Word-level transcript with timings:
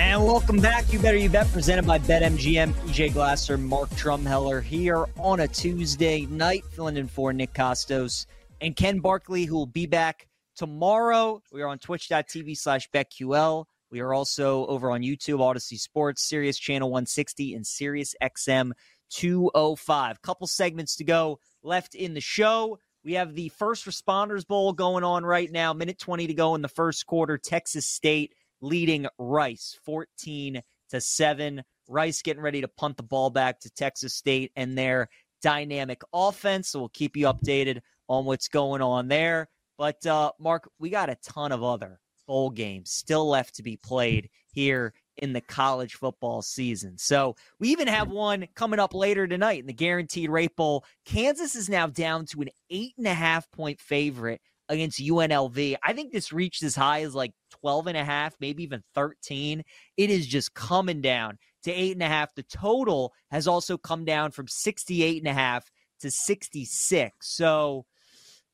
And 0.00 0.24
welcome 0.24 0.60
back. 0.60 0.90
You 0.94 0.98
Better 0.98 1.18
You 1.18 1.28
Bet, 1.28 1.52
presented 1.52 1.86
by 1.86 1.98
BetMGM. 1.98 2.72
PJ 2.72 3.12
Glasser, 3.12 3.58
Mark 3.58 3.90
Drumheller 3.90 4.62
here 4.62 5.04
on 5.18 5.40
a 5.40 5.46
Tuesday 5.46 6.24
night, 6.24 6.64
filling 6.70 6.96
in 6.96 7.06
for 7.06 7.34
Nick 7.34 7.52
Kostos 7.52 8.24
and 8.62 8.74
Ken 8.74 9.00
Barkley, 9.00 9.44
who 9.44 9.56
will 9.56 9.66
be 9.66 9.84
back 9.84 10.26
tomorrow. 10.56 11.42
We 11.52 11.60
are 11.60 11.68
on 11.68 11.78
twitch.tv 11.78 12.56
slash 12.56 12.88
BetQL. 12.90 13.66
We 13.90 14.00
are 14.00 14.14
also 14.14 14.64
over 14.68 14.90
on 14.90 15.02
YouTube, 15.02 15.40
Audacy 15.40 15.78
Sports, 15.78 16.22
Sirius 16.22 16.58
Channel 16.58 16.88
160, 16.88 17.52
and 17.54 17.66
Sirius 17.66 18.14
XM 18.22 18.72
205. 19.10 20.22
Couple 20.22 20.46
segments 20.46 20.96
to 20.96 21.04
go 21.04 21.40
left 21.62 21.94
in 21.94 22.14
the 22.14 22.22
show. 22.22 22.78
We 23.04 23.12
have 23.14 23.34
the 23.34 23.50
First 23.50 23.84
Responders 23.84 24.46
Bowl 24.46 24.72
going 24.72 25.04
on 25.04 25.26
right 25.26 25.52
now. 25.52 25.74
Minute 25.74 25.98
20 25.98 26.26
to 26.28 26.34
go 26.34 26.54
in 26.54 26.62
the 26.62 26.68
first 26.68 27.06
quarter. 27.06 27.36
Texas 27.36 27.86
State 27.86 28.32
leading 28.60 29.06
Rice 29.18 29.78
14 29.84 30.62
to 30.90 31.00
7. 31.00 31.62
Rice 31.88 32.22
getting 32.22 32.42
ready 32.42 32.60
to 32.60 32.68
punt 32.68 32.96
the 32.96 33.02
ball 33.02 33.30
back 33.30 33.60
to 33.60 33.70
Texas 33.70 34.14
State 34.14 34.52
and 34.56 34.76
their 34.76 35.08
dynamic 35.42 36.02
offense. 36.12 36.68
So 36.68 36.80
we'll 36.80 36.88
keep 36.90 37.16
you 37.16 37.26
updated 37.26 37.80
on 38.08 38.24
what's 38.24 38.48
going 38.48 38.82
on 38.82 39.08
there. 39.08 39.48
But 39.78 40.04
uh, 40.06 40.32
Mark, 40.38 40.70
we 40.78 40.90
got 40.90 41.10
a 41.10 41.16
ton 41.22 41.52
of 41.52 41.64
other 41.64 42.00
bowl 42.26 42.50
games 42.50 42.92
still 42.92 43.28
left 43.28 43.56
to 43.56 43.62
be 43.62 43.76
played 43.76 44.30
here 44.52 44.92
in 45.16 45.32
the 45.32 45.40
college 45.40 45.94
football 45.94 46.42
season. 46.42 46.96
So 46.96 47.34
we 47.58 47.70
even 47.70 47.88
have 47.88 48.08
one 48.08 48.46
coming 48.54 48.78
up 48.78 48.94
later 48.94 49.26
tonight 49.26 49.60
in 49.60 49.66
the 49.66 49.72
Guaranteed 49.72 50.30
Rate 50.30 50.54
Bowl. 50.54 50.84
Kansas 51.04 51.56
is 51.56 51.68
now 51.68 51.86
down 51.86 52.26
to 52.26 52.42
an 52.42 52.50
eight 52.70 52.92
and 52.98 53.06
a 53.06 53.14
half 53.14 53.50
point 53.50 53.80
favorite 53.80 54.40
against 54.70 55.00
UNLV. 55.00 55.76
I 55.82 55.92
think 55.92 56.12
this 56.12 56.32
reached 56.32 56.62
as 56.62 56.76
high 56.76 57.02
as 57.02 57.14
like 57.14 57.32
12 57.60 57.88
and 57.88 57.96
a 57.96 58.04
half, 58.04 58.34
maybe 58.40 58.62
even 58.62 58.82
13. 58.94 59.62
It 59.96 60.10
is 60.10 60.26
just 60.26 60.54
coming 60.54 61.02
down 61.02 61.38
to 61.64 61.72
eight 61.72 61.92
and 61.92 62.02
a 62.02 62.06
half. 62.06 62.34
The 62.34 62.44
total 62.44 63.12
has 63.30 63.46
also 63.46 63.76
come 63.76 64.04
down 64.04 64.30
from 64.30 64.46
68 64.48 65.18
and 65.18 65.28
a 65.28 65.34
half 65.34 65.70
to 66.00 66.10
66. 66.10 67.14
So 67.20 67.84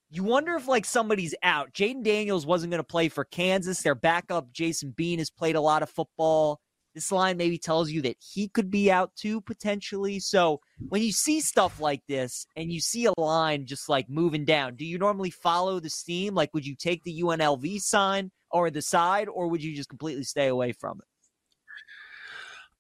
you 0.08 0.24
wonder 0.24 0.54
if 0.54 0.66
like 0.66 0.86
somebody's 0.86 1.34
out. 1.42 1.72
Jalon 1.74 2.02
Daniels 2.02 2.46
wasn't 2.46 2.70
going 2.70 2.82
to 2.82 2.84
play 2.84 3.08
for 3.08 3.24
Kansas. 3.24 3.82
Their 3.82 3.94
backup, 3.94 4.50
Jason 4.52 4.92
Bean, 4.96 5.18
has 5.18 5.30
played 5.30 5.54
a 5.54 5.60
lot 5.60 5.82
of 5.82 5.90
football. 5.90 6.60
This 6.96 7.12
line 7.12 7.36
maybe 7.36 7.58
tells 7.58 7.90
you 7.90 8.00
that 8.02 8.16
he 8.18 8.48
could 8.48 8.70
be 8.70 8.90
out 8.90 9.14
too, 9.16 9.42
potentially. 9.42 10.18
So 10.18 10.62
when 10.88 11.02
you 11.02 11.12
see 11.12 11.42
stuff 11.42 11.78
like 11.78 12.00
this 12.08 12.46
and 12.56 12.72
you 12.72 12.80
see 12.80 13.04
a 13.04 13.12
line 13.20 13.66
just 13.66 13.90
like 13.90 14.08
moving 14.08 14.46
down, 14.46 14.76
do 14.76 14.86
you 14.86 14.96
normally 14.96 15.28
follow 15.28 15.78
the 15.78 15.90
steam? 15.90 16.34
Like, 16.34 16.54
would 16.54 16.66
you 16.66 16.74
take 16.74 17.04
the 17.04 17.20
UNLV 17.20 17.82
sign 17.82 18.30
or 18.50 18.70
the 18.70 18.80
side, 18.80 19.28
or 19.28 19.48
would 19.48 19.62
you 19.62 19.76
just 19.76 19.90
completely 19.90 20.24
stay 20.24 20.46
away 20.46 20.72
from 20.72 21.00
it? 21.00 21.06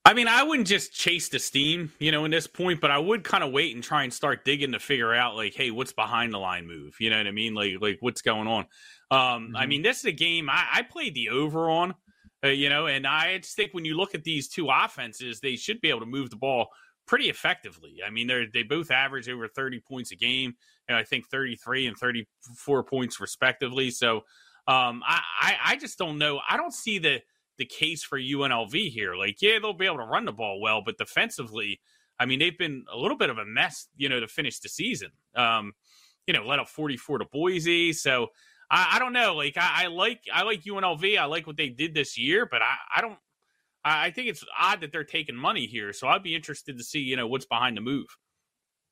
I 0.06 0.14
mean, 0.14 0.28
I 0.28 0.44
wouldn't 0.44 0.66
just 0.66 0.94
chase 0.94 1.28
the 1.28 1.38
steam, 1.38 1.92
you 1.98 2.10
know, 2.10 2.24
in 2.24 2.30
this 2.30 2.46
point, 2.46 2.80
but 2.80 2.90
I 2.90 2.96
would 2.96 3.22
kind 3.22 3.44
of 3.44 3.52
wait 3.52 3.74
and 3.74 3.84
try 3.84 4.04
and 4.04 4.14
start 4.14 4.46
digging 4.46 4.72
to 4.72 4.78
figure 4.78 5.12
out, 5.12 5.36
like, 5.36 5.54
hey, 5.54 5.70
what's 5.72 5.92
behind 5.92 6.32
the 6.32 6.38
line 6.38 6.66
move? 6.66 6.94
You 7.00 7.10
know 7.10 7.18
what 7.18 7.26
I 7.26 7.32
mean? 7.32 7.54
Like, 7.54 7.74
like 7.80 7.98
what's 8.00 8.22
going 8.22 8.48
on? 8.48 8.66
Um, 9.10 9.18
mm-hmm. 9.18 9.56
I 9.56 9.66
mean, 9.66 9.82
this 9.82 9.98
is 9.98 10.04
a 10.06 10.12
game 10.12 10.48
I, 10.48 10.64
I 10.72 10.82
played 10.82 11.14
the 11.14 11.28
over 11.28 11.68
on, 11.68 11.94
uh, 12.46 12.50
you 12.50 12.68
know, 12.68 12.86
and 12.86 13.06
I 13.06 13.38
just 13.38 13.56
think 13.56 13.72
when 13.72 13.84
you 13.84 13.96
look 13.96 14.14
at 14.14 14.24
these 14.24 14.48
two 14.48 14.68
offenses, 14.70 15.40
they 15.40 15.56
should 15.56 15.80
be 15.80 15.88
able 15.90 16.00
to 16.00 16.06
move 16.06 16.30
the 16.30 16.36
ball 16.36 16.68
pretty 17.06 17.28
effectively. 17.28 17.96
I 18.06 18.10
mean, 18.10 18.26
they're 18.26 18.46
they 18.52 18.62
both 18.62 18.90
average 18.90 19.28
over 19.28 19.48
30 19.48 19.80
points 19.80 20.12
a 20.12 20.16
game, 20.16 20.54
and 20.88 20.96
I 20.96 21.04
think 21.04 21.28
33 21.28 21.86
and 21.86 21.96
34 21.96 22.84
points 22.84 23.20
respectively. 23.20 23.90
So, 23.90 24.18
um, 24.68 25.02
I, 25.06 25.20
I 25.40 25.56
I 25.64 25.76
just 25.76 25.98
don't 25.98 26.18
know. 26.18 26.40
I 26.48 26.56
don't 26.56 26.74
see 26.74 26.98
the 26.98 27.20
the 27.58 27.66
case 27.66 28.02
for 28.02 28.18
UNLV 28.18 28.90
here. 28.90 29.14
Like, 29.14 29.40
yeah, 29.40 29.58
they'll 29.60 29.72
be 29.72 29.86
able 29.86 29.98
to 29.98 30.04
run 30.04 30.26
the 30.26 30.32
ball 30.32 30.60
well, 30.60 30.82
but 30.84 30.98
defensively, 30.98 31.80
I 32.18 32.26
mean, 32.26 32.38
they've 32.38 32.56
been 32.56 32.84
a 32.92 32.96
little 32.96 33.16
bit 33.16 33.30
of 33.30 33.38
a 33.38 33.44
mess, 33.44 33.88
you 33.96 34.08
know, 34.08 34.20
to 34.20 34.28
finish 34.28 34.60
the 34.60 34.68
season. 34.68 35.10
Um, 35.34 35.72
you 36.26 36.34
know, 36.34 36.44
let 36.44 36.58
up 36.58 36.68
44 36.68 37.18
to 37.18 37.24
Boise. 37.32 37.92
So 37.92 38.28
I, 38.70 38.92
I 38.94 38.98
don't 38.98 39.12
know. 39.12 39.34
Like, 39.34 39.56
I, 39.56 39.84
I, 39.84 39.86
like 39.88 40.22
I 40.32 40.42
like 40.42 40.62
UNLV. 40.62 41.18
I 41.18 41.24
like 41.26 41.46
what 41.46 41.56
they 41.56 41.68
did 41.68 41.94
this 41.94 42.18
year, 42.18 42.46
but 42.46 42.62
I, 42.62 42.76
I 42.96 43.00
don't. 43.00 43.18
I 43.84 44.10
think 44.10 44.28
it's 44.28 44.44
odd 44.60 44.80
that 44.80 44.90
they're 44.90 45.04
taking 45.04 45.36
money 45.36 45.66
here. 45.66 45.92
So 45.92 46.08
I'd 46.08 46.24
be 46.24 46.34
interested 46.34 46.76
to 46.76 46.82
see, 46.82 46.98
you 46.98 47.14
know, 47.14 47.28
what's 47.28 47.46
behind 47.46 47.76
the 47.76 47.80
move. 47.80 48.06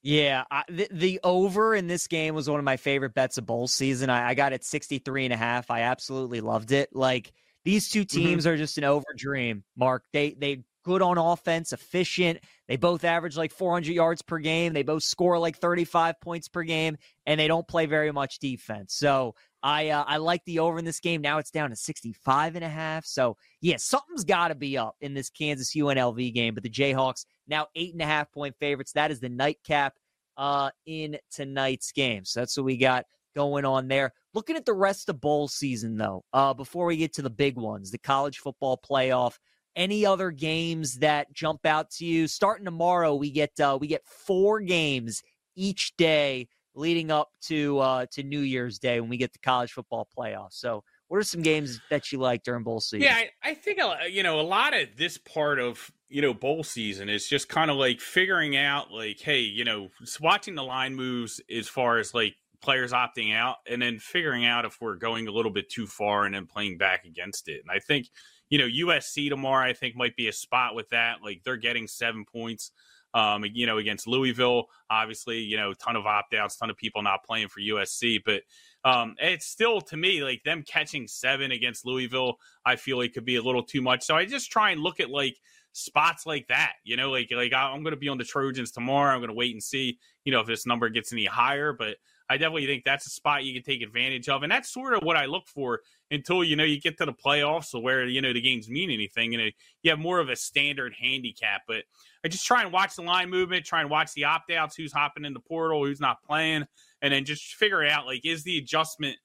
Yeah, 0.05 0.45
I, 0.53 0.63
the, 0.69 0.87
the, 0.93 1.21
over 1.25 1.75
in 1.75 1.89
this 1.89 2.07
game 2.07 2.35
was 2.35 2.49
one 2.49 2.61
of 2.61 2.65
my 2.65 2.77
favorite 2.77 3.15
bets 3.15 3.37
of 3.37 3.47
bowl 3.47 3.67
season. 3.67 4.09
I, 4.09 4.29
I 4.29 4.35
got 4.35 4.53
it 4.53 4.63
63 4.63 5.25
and 5.25 5.35
a 5.35 5.37
half. 5.37 5.69
I 5.69 5.81
absolutely 5.81 6.41
loved 6.43 6.71
it. 6.71 6.91
Like, 6.93 7.33
these 7.65 7.89
two 7.89 8.03
mm-hmm. 8.03 8.19
teams 8.19 8.45
mm-hmm. 8.45 8.53
are 8.53 8.57
just 8.57 8.79
an 8.79 8.85
over 8.85 9.07
dream, 9.17 9.65
Mark. 9.77 10.05
They 10.13 10.35
they 10.39 10.63
good 10.85 11.03
on 11.03 11.19
offense, 11.19 11.73
efficient. 11.73 12.41
They 12.69 12.77
both 12.77 13.05
average 13.05 13.37
like 13.37 13.53
400 13.53 13.93
yards 13.93 14.23
per 14.23 14.39
game. 14.39 14.73
They 14.73 14.83
both 14.83 15.03
score 15.03 15.39
like 15.39 15.59
35 15.59 16.21
points 16.21 16.49
per 16.49 16.63
game, 16.63 16.97
and 17.27 17.39
they 17.39 17.49
don't 17.49 17.69
play 17.69 17.87
very 17.87 18.11
much 18.11 18.39
defense. 18.39 18.95
So 18.95 19.35
I 19.63 19.91
uh, 19.91 20.05
I 20.07 20.17
like 20.17 20.45
the 20.45 20.61
over 20.61 20.79
in 20.79 20.85
this 20.85 21.01
game. 21.01 21.21
Now 21.21 21.39
it's 21.39 21.51
down 21.51 21.71
to 21.71 21.77
65 21.77 22.57
and 22.57 22.65
a 22.65 22.69
half. 22.69 23.05
So 23.05 23.37
yeah, 23.61 23.77
something's 23.79 24.25
got 24.25 24.49
to 24.49 24.55
be 24.55 24.79
up 24.79 24.97
in 25.01 25.15
this 25.15 25.31
Kansas 25.31 25.75
UNLV 25.75 26.33
game. 26.33 26.55
But 26.55 26.63
the 26.63 26.71
Jayhawks 26.71 27.27
now 27.47 27.67
eight 27.75 27.93
and 27.93 28.03
a 28.03 28.07
half 28.07 28.33
point 28.33 28.57
favorites. 28.59 28.93
That 28.93 29.11
is 29.11 29.21
the 29.21 29.29
nightcap 29.29 29.95
uh, 30.37 30.71
in 30.87 31.19
tonight's 31.31 31.93
game. 31.93 32.25
So 32.25 32.41
that's 32.41 32.57
what 32.57 32.65
we 32.65 32.77
got 32.77 33.05
going 33.35 33.65
on 33.65 33.89
there. 33.89 34.13
Looking 34.33 34.57
at 34.57 34.65
the 34.65 34.73
rest 34.73 35.09
of 35.09 35.21
bowl 35.21 35.49
season, 35.49 35.97
though, 35.97 36.25
uh, 36.33 36.55
before 36.55 36.87
we 36.87 36.97
get 36.97 37.15
to 37.15 37.23
the 37.23 37.31
big 37.31 37.57
ones, 37.57 37.91
the 37.91 37.99
college 37.99 38.39
football 38.39 38.79
playoff, 38.79 39.39
any 39.77 40.07
other 40.07 40.31
games 40.31 40.99
that 40.99 41.33
jump 41.33 41.67
out 41.67 41.91
to 41.93 42.05
you? 42.05 42.27
Starting 42.27 42.65
tomorrow, 42.65 43.15
we 43.15 43.31
get 43.31 43.59
uh, 43.61 43.79
we 43.81 43.87
get 43.87 44.07
four 44.07 44.61
games 44.61 45.23
each 45.57 45.97
day 45.97 46.49
leading 46.75 47.11
up 47.11 47.31
to 47.43 47.79
uh, 47.79 48.07
to 48.13 48.23
New 48.23 48.41
Year's 48.41 48.79
Day 48.79 49.01
when 49.01 49.11
we 49.11 49.17
get 49.17 49.33
the 49.33 49.39
college 49.39 49.73
football 49.73 50.09
playoffs. 50.17 50.55
So, 50.55 50.85
what 51.09 51.19
are 51.19 51.23
some 51.23 51.43
games 51.43 51.81
that 51.91 52.13
you 52.13 52.19
like 52.19 52.43
during 52.43 52.63
bowl 52.63 52.81
season? 52.81 53.03
Yeah, 53.03 53.17
I, 53.17 53.51
I 53.51 53.55
think 53.55 53.81
you 54.11 54.23
know 54.23 54.41
a 54.41 54.43
lot 54.43 54.75
of 54.75 54.97
this 54.97 55.19
part 55.19 55.59
of 55.59 55.91
you 56.09 56.23
know 56.23 56.35
bowl 56.35 56.65
season 56.65 57.09
is 57.09 57.29
just 57.29 57.49
kind 57.49 57.71
of 57.71 57.77
like 57.77 58.01
figuring 58.01 58.57
out 58.57 58.91
like, 58.91 59.21
hey, 59.21 59.41
you 59.41 59.65
know, 59.65 59.89
watching 60.21 60.55
the 60.55 60.65
line 60.65 60.95
moves 60.95 61.41
as 61.51 61.69
far 61.69 61.99
as 61.99 62.15
like 62.15 62.35
players 62.61 62.93
opting 62.93 63.35
out 63.35 63.57
and 63.69 63.83
then 63.83 63.99
figuring 63.99 64.47
out 64.47 64.65
if 64.65 64.81
we're 64.81 64.97
going 64.97 65.29
a 65.29 65.31
little 65.31 65.51
bit 65.53 65.69
too 65.69 65.87
far 65.87 66.25
and 66.25 66.35
then 66.35 66.47
playing 66.47 66.79
back 66.79 67.05
against 67.05 67.47
it. 67.49 67.61
And 67.61 67.71
I 67.71 67.79
think, 67.79 68.09
you 68.51 68.59
know, 68.59 68.67
USC 68.67 69.29
tomorrow, 69.29 69.67
I 69.67 69.73
think 69.73 69.97
might 69.97 70.17
be 70.17 70.29
a 70.29 70.33
spot 70.33 70.75
with 70.75 70.89
that. 70.91 71.17
Like 71.23 71.43
they're 71.45 71.57
getting 71.57 71.87
seven 71.87 72.25
points, 72.25 72.71
um, 73.15 73.45
you 73.53 73.67
know, 73.67 73.79
against 73.79 74.07
Louisville. 74.07 74.67
Obviously, 74.91 75.41
you 75.41 75.57
know, 75.57 75.73
ton 75.75 75.97
of 75.97 76.07
opt 76.07 76.35
outs, 76.35 76.57
ton 76.57 76.71
of 76.71 76.77
people 76.77 77.03
not 77.03 77.25
playing 77.25 77.49
for 77.49 77.61
USC, 77.61 78.21
but 78.25 78.43
um, 78.85 79.15
it's 79.19 79.47
still 79.47 79.81
to 79.81 79.97
me 79.97 80.23
like 80.23 80.43
them 80.45 80.63
catching 80.63 81.09
seven 81.09 81.53
against 81.53 81.87
Louisville. 81.87 82.37
I 82.67 82.77
feel 82.77 82.99
like 82.99 83.15
could 83.15 83.25
be 83.25 83.37
a 83.37 83.43
little 83.43 83.63
too 83.63 83.81
much. 83.81 84.05
So 84.05 84.15
I 84.15 84.27
just 84.27 84.51
try 84.51 84.71
and 84.71 84.81
look 84.81 85.01
at 85.01 85.11
like 85.11 85.37
spots 85.73 86.27
like 86.27 86.49
that. 86.49 86.75
You 86.85 86.97
know, 86.97 87.11
like 87.11 87.29
like 87.31 87.53
I'm 87.53 87.83
going 87.83 87.95
to 87.95 88.01
be 88.01 88.09
on 88.09 88.19
the 88.19 88.25
Trojans 88.25 88.71
tomorrow. 88.71 89.15
I'm 89.15 89.21
going 89.21 89.29
to 89.29 89.35
wait 89.35 89.53
and 89.53 89.63
see, 89.63 89.99
you 90.25 90.33
know, 90.33 90.41
if 90.41 90.47
this 90.47 90.67
number 90.67 90.89
gets 90.89 91.13
any 91.13 91.25
higher. 91.25 91.73
But 91.73 91.97
I 92.31 92.39
definitely 92.39 92.67
think 92.67 92.85
that's 92.85 93.07
a 93.07 93.11
spot 93.11 93.45
you 93.45 93.53
can 93.53 93.63
take 93.63 93.83
advantage 93.83 94.29
of, 94.29 94.43
and 94.43 94.51
that's 94.51 94.73
sort 94.73 94.95
of 94.95 95.03
what 95.03 95.17
I 95.17 95.27
look 95.27 95.47
for 95.47 95.81
until 96.11 96.43
you 96.43 96.57
know 96.57 96.65
you 96.65 96.81
get 96.81 96.97
to 96.99 97.07
the 97.07 97.13
playoffs, 97.13 97.81
where 97.81 98.05
you 98.07 98.23
know 98.23 98.33
the 98.33 98.41
games 98.41 98.69
mean 98.69 98.91
anything, 98.91 99.35
and 99.35 99.53
you 99.83 99.91
have 99.91 99.99
more 99.99 100.21
of 100.21 100.31
a 100.31 100.37
standard 100.37 100.95
handicap. 100.99 101.63
But 101.69 101.85
I 102.25 102.29
just 102.29 102.47
try 102.47 102.63
and 102.63 102.73
watch 102.73 102.97
the 102.97 103.03
line 103.03 103.29
movement, 103.29 103.67
try 103.67 103.83
and 103.83 103.91
watch 103.91 104.15
the 104.15 104.25
opt 104.25 104.51
outs, 104.51 104.75
who's 104.75 104.93
hopping 104.93 105.25
in 105.25 105.35
the 105.35 105.41
portal, 105.41 105.85
who's 105.85 106.01
not 106.01 106.23
playing, 106.23 106.65
and 107.03 107.13
then 107.13 107.25
just 107.25 107.55
figure 107.57 107.85
out 107.85 108.07
like 108.07 108.25
is 108.25 108.43
the 108.43 108.59
adjustment 108.59 109.17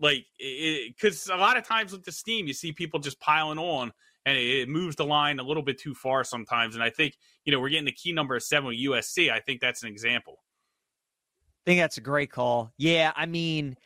like 0.00 0.26
because 0.38 1.28
a 1.28 1.36
lot 1.36 1.56
of 1.56 1.66
times 1.66 1.92
with 1.92 2.04
the 2.04 2.12
steam 2.12 2.46
you 2.46 2.52
see 2.52 2.72
people 2.72 2.98
just 2.98 3.20
piling 3.20 3.58
on 3.58 3.92
and 4.26 4.36
it, 4.36 4.60
it, 4.60 4.68
moves 4.68 4.96
the 4.96 5.04
line 5.04 5.38
a 5.38 5.42
little 5.42 5.62
bit 5.62 5.78
too 5.78 5.94
far 5.94 6.24
sometimes 6.24 6.74
and 6.74 6.82
i 6.82 6.90
think 6.90 7.16
you 7.44 7.52
know 7.52 7.60
we're 7.60 7.68
getting 7.68 7.84
the 7.84 7.92
key 7.92 8.12
number 8.12 8.34
of 8.34 8.42
seven 8.42 8.68
with 8.68 8.78
usc 8.78 9.30
i 9.30 9.38
think 9.38 9.60
that's 9.60 9.82
an 9.82 9.88
example 9.88 10.41
i 11.62 11.70
think 11.70 11.80
that's 11.80 11.98
a 11.98 12.02
great 12.02 12.30
call 12.30 12.72
yeah 12.78 13.12
i 13.16 13.26
mean 13.26 13.76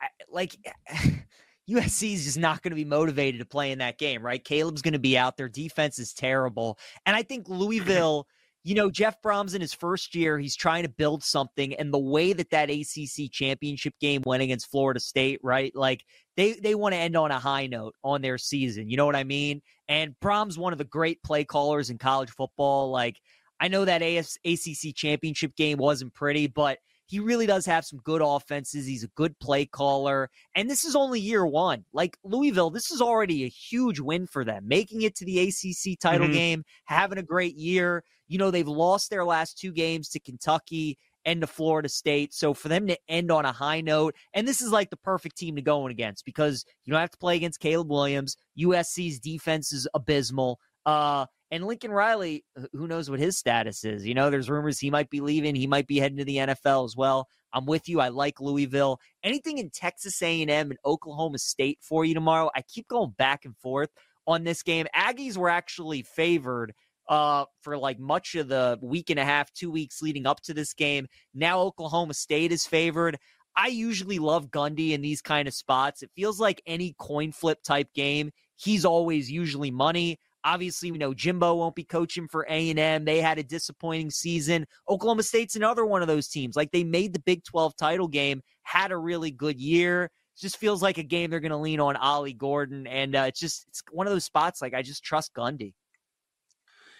I, 0.00 0.08
like 0.30 0.56
USC 1.70 2.14
is 2.14 2.24
just 2.24 2.38
not 2.38 2.62
going 2.62 2.72
to 2.72 2.76
be 2.76 2.84
motivated 2.84 3.40
to 3.40 3.46
play 3.46 3.72
in 3.72 3.78
that 3.78 3.98
game, 3.98 4.22
right? 4.22 4.42
Caleb's 4.42 4.82
going 4.82 4.92
to 4.92 4.98
be 4.98 5.16
out 5.16 5.36
there. 5.36 5.48
Defense 5.48 5.98
is 5.98 6.12
terrible. 6.12 6.78
And 7.06 7.16
I 7.16 7.22
think 7.22 7.48
Louisville, 7.48 8.26
you 8.64 8.74
know, 8.74 8.90
Jeff 8.90 9.20
Brohm's 9.22 9.54
in 9.54 9.60
his 9.60 9.72
first 9.72 10.14
year. 10.14 10.38
He's 10.38 10.56
trying 10.56 10.82
to 10.82 10.88
build 10.88 11.22
something. 11.22 11.74
And 11.74 11.92
the 11.92 11.98
way 11.98 12.32
that 12.34 12.50
that 12.50 12.70
ACC 12.70 13.30
championship 13.30 13.94
game 14.00 14.22
went 14.26 14.42
against 14.42 14.70
Florida 14.70 15.00
State, 15.00 15.40
right? 15.42 15.74
Like 15.74 16.04
they, 16.36 16.52
they 16.52 16.74
want 16.74 16.94
to 16.94 16.98
end 16.98 17.16
on 17.16 17.30
a 17.30 17.38
high 17.38 17.66
note 17.66 17.94
on 18.04 18.20
their 18.20 18.38
season. 18.38 18.88
You 18.90 18.96
know 18.96 19.06
what 19.06 19.16
I 19.16 19.24
mean? 19.24 19.62
And 19.88 20.14
Brohm's 20.22 20.58
one 20.58 20.72
of 20.72 20.78
the 20.78 20.84
great 20.84 21.22
play 21.22 21.44
callers 21.44 21.90
in 21.90 21.98
college 21.98 22.30
football. 22.30 22.90
Like 22.90 23.20
I 23.58 23.68
know 23.68 23.86
that 23.86 24.02
AS, 24.02 24.36
ACC 24.44 24.94
championship 24.94 25.56
game 25.56 25.78
wasn't 25.78 26.12
pretty, 26.12 26.46
but– 26.46 26.78
he 27.06 27.20
really 27.20 27.46
does 27.46 27.66
have 27.66 27.84
some 27.84 28.00
good 28.00 28.22
offenses. 28.22 28.86
He's 28.86 29.04
a 29.04 29.08
good 29.08 29.38
play 29.38 29.66
caller. 29.66 30.30
And 30.54 30.70
this 30.70 30.84
is 30.84 30.96
only 30.96 31.20
year 31.20 31.46
one. 31.46 31.84
Like 31.92 32.16
Louisville, 32.24 32.70
this 32.70 32.90
is 32.90 33.00
already 33.00 33.44
a 33.44 33.48
huge 33.48 34.00
win 34.00 34.26
for 34.26 34.44
them. 34.44 34.66
Making 34.66 35.02
it 35.02 35.14
to 35.16 35.24
the 35.24 35.40
ACC 35.40 35.98
title 36.00 36.26
mm-hmm. 36.26 36.34
game, 36.34 36.64
having 36.86 37.18
a 37.18 37.22
great 37.22 37.56
year. 37.56 38.02
You 38.26 38.38
know, 38.38 38.50
they've 38.50 38.66
lost 38.66 39.10
their 39.10 39.24
last 39.24 39.58
two 39.58 39.72
games 39.72 40.08
to 40.10 40.20
Kentucky 40.20 40.98
and 41.26 41.40
to 41.40 41.46
Florida 41.46 41.88
State. 41.88 42.32
So 42.32 42.54
for 42.54 42.68
them 42.68 42.86
to 42.86 42.98
end 43.08 43.30
on 43.30 43.44
a 43.44 43.52
high 43.52 43.80
note, 43.80 44.14
and 44.32 44.46
this 44.46 44.60
is 44.60 44.70
like 44.70 44.90
the 44.90 44.96
perfect 44.96 45.36
team 45.36 45.56
to 45.56 45.62
go 45.62 45.84
in 45.86 45.92
against 45.92 46.24
because 46.24 46.64
you 46.84 46.90
don't 46.90 47.00
have 47.00 47.10
to 47.10 47.18
play 47.18 47.36
against 47.36 47.60
Caleb 47.60 47.90
Williams. 47.90 48.36
USC's 48.58 49.18
defense 49.18 49.72
is 49.72 49.88
abysmal. 49.94 50.58
Uh, 50.86 51.26
and 51.50 51.66
Lincoln 51.66 51.92
Riley, 51.92 52.44
who 52.72 52.86
knows 52.86 53.08
what 53.08 53.20
his 53.20 53.38
status 53.38 53.84
is? 53.84 54.04
You 54.04 54.14
know, 54.14 54.30
there's 54.30 54.50
rumors 54.50 54.78
he 54.78 54.90
might 54.90 55.10
be 55.10 55.20
leaving. 55.20 55.54
He 55.54 55.66
might 55.66 55.86
be 55.86 55.98
heading 55.98 56.18
to 56.18 56.24
the 56.24 56.38
NFL 56.38 56.84
as 56.84 56.96
well. 56.96 57.28
I'm 57.52 57.66
with 57.66 57.88
you. 57.88 58.00
I 58.00 58.08
like 58.08 58.40
Louisville. 58.40 58.98
Anything 59.22 59.58
in 59.58 59.70
Texas 59.70 60.20
A&M 60.20 60.48
and 60.50 60.78
Oklahoma 60.84 61.38
State 61.38 61.78
for 61.80 62.04
you 62.04 62.12
tomorrow? 62.12 62.50
I 62.54 62.62
keep 62.62 62.88
going 62.88 63.14
back 63.16 63.44
and 63.44 63.56
forth 63.56 63.90
on 64.26 64.44
this 64.44 64.62
game. 64.62 64.86
Aggies 64.94 65.36
were 65.36 65.48
actually 65.48 66.02
favored 66.02 66.74
uh, 67.08 67.44
for 67.62 67.76
like 67.76 67.98
much 67.98 68.34
of 68.34 68.48
the 68.48 68.78
week 68.82 69.10
and 69.10 69.20
a 69.20 69.24
half, 69.24 69.52
two 69.52 69.70
weeks 69.70 70.02
leading 70.02 70.26
up 70.26 70.40
to 70.42 70.54
this 70.54 70.74
game. 70.74 71.06
Now 71.34 71.60
Oklahoma 71.60 72.14
State 72.14 72.50
is 72.50 72.66
favored. 72.66 73.18
I 73.56 73.68
usually 73.68 74.18
love 74.18 74.50
Gundy 74.50 74.90
in 74.90 75.00
these 75.00 75.22
kind 75.22 75.46
of 75.46 75.54
spots. 75.54 76.02
It 76.02 76.10
feels 76.16 76.40
like 76.40 76.60
any 76.66 76.94
coin 76.98 77.30
flip 77.30 77.62
type 77.62 77.92
game. 77.94 78.32
He's 78.56 78.84
always 78.84 79.30
usually 79.30 79.70
money. 79.70 80.18
Obviously, 80.44 80.92
we 80.92 80.98
know 80.98 81.14
Jimbo 81.14 81.54
won't 81.54 81.74
be 81.74 81.84
coaching 81.84 82.28
for 82.28 82.46
A&M. 82.48 83.04
They 83.04 83.20
had 83.20 83.38
a 83.38 83.42
disappointing 83.42 84.10
season. 84.10 84.66
Oklahoma 84.88 85.22
State's 85.22 85.56
another 85.56 85.86
one 85.86 86.02
of 86.02 86.08
those 86.08 86.28
teams. 86.28 86.54
Like 86.54 86.70
they 86.70 86.84
made 86.84 87.14
the 87.14 87.20
Big 87.20 87.44
12 87.44 87.76
title 87.76 88.08
game, 88.08 88.42
had 88.62 88.92
a 88.92 88.96
really 88.96 89.30
good 89.30 89.58
year. 89.58 90.04
It 90.04 90.40
just 90.40 90.58
feels 90.58 90.82
like 90.82 90.98
a 90.98 91.02
game 91.02 91.30
they're 91.30 91.40
going 91.40 91.50
to 91.50 91.56
lean 91.56 91.80
on 91.80 91.96
Ollie 91.96 92.32
Gordon, 92.32 92.86
and 92.86 93.16
uh, 93.16 93.24
it's 93.28 93.40
just 93.40 93.66
it's 93.68 93.82
one 93.90 94.06
of 94.06 94.12
those 94.12 94.24
spots. 94.24 94.60
Like 94.60 94.74
I 94.74 94.82
just 94.82 95.02
trust 95.02 95.32
Gundy. 95.34 95.72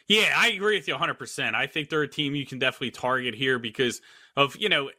Yeah, 0.08 0.34
I 0.36 0.48
agree 0.48 0.76
with 0.76 0.86
you 0.86 0.94
100%. 0.94 1.54
I 1.54 1.66
think 1.66 1.88
they're 1.88 2.02
a 2.02 2.08
team 2.08 2.34
you 2.34 2.44
can 2.46 2.58
definitely 2.58 2.90
target 2.90 3.34
here 3.34 3.58
because 3.58 4.02
of, 4.36 4.54
you 4.56 4.68
know, 4.68 4.90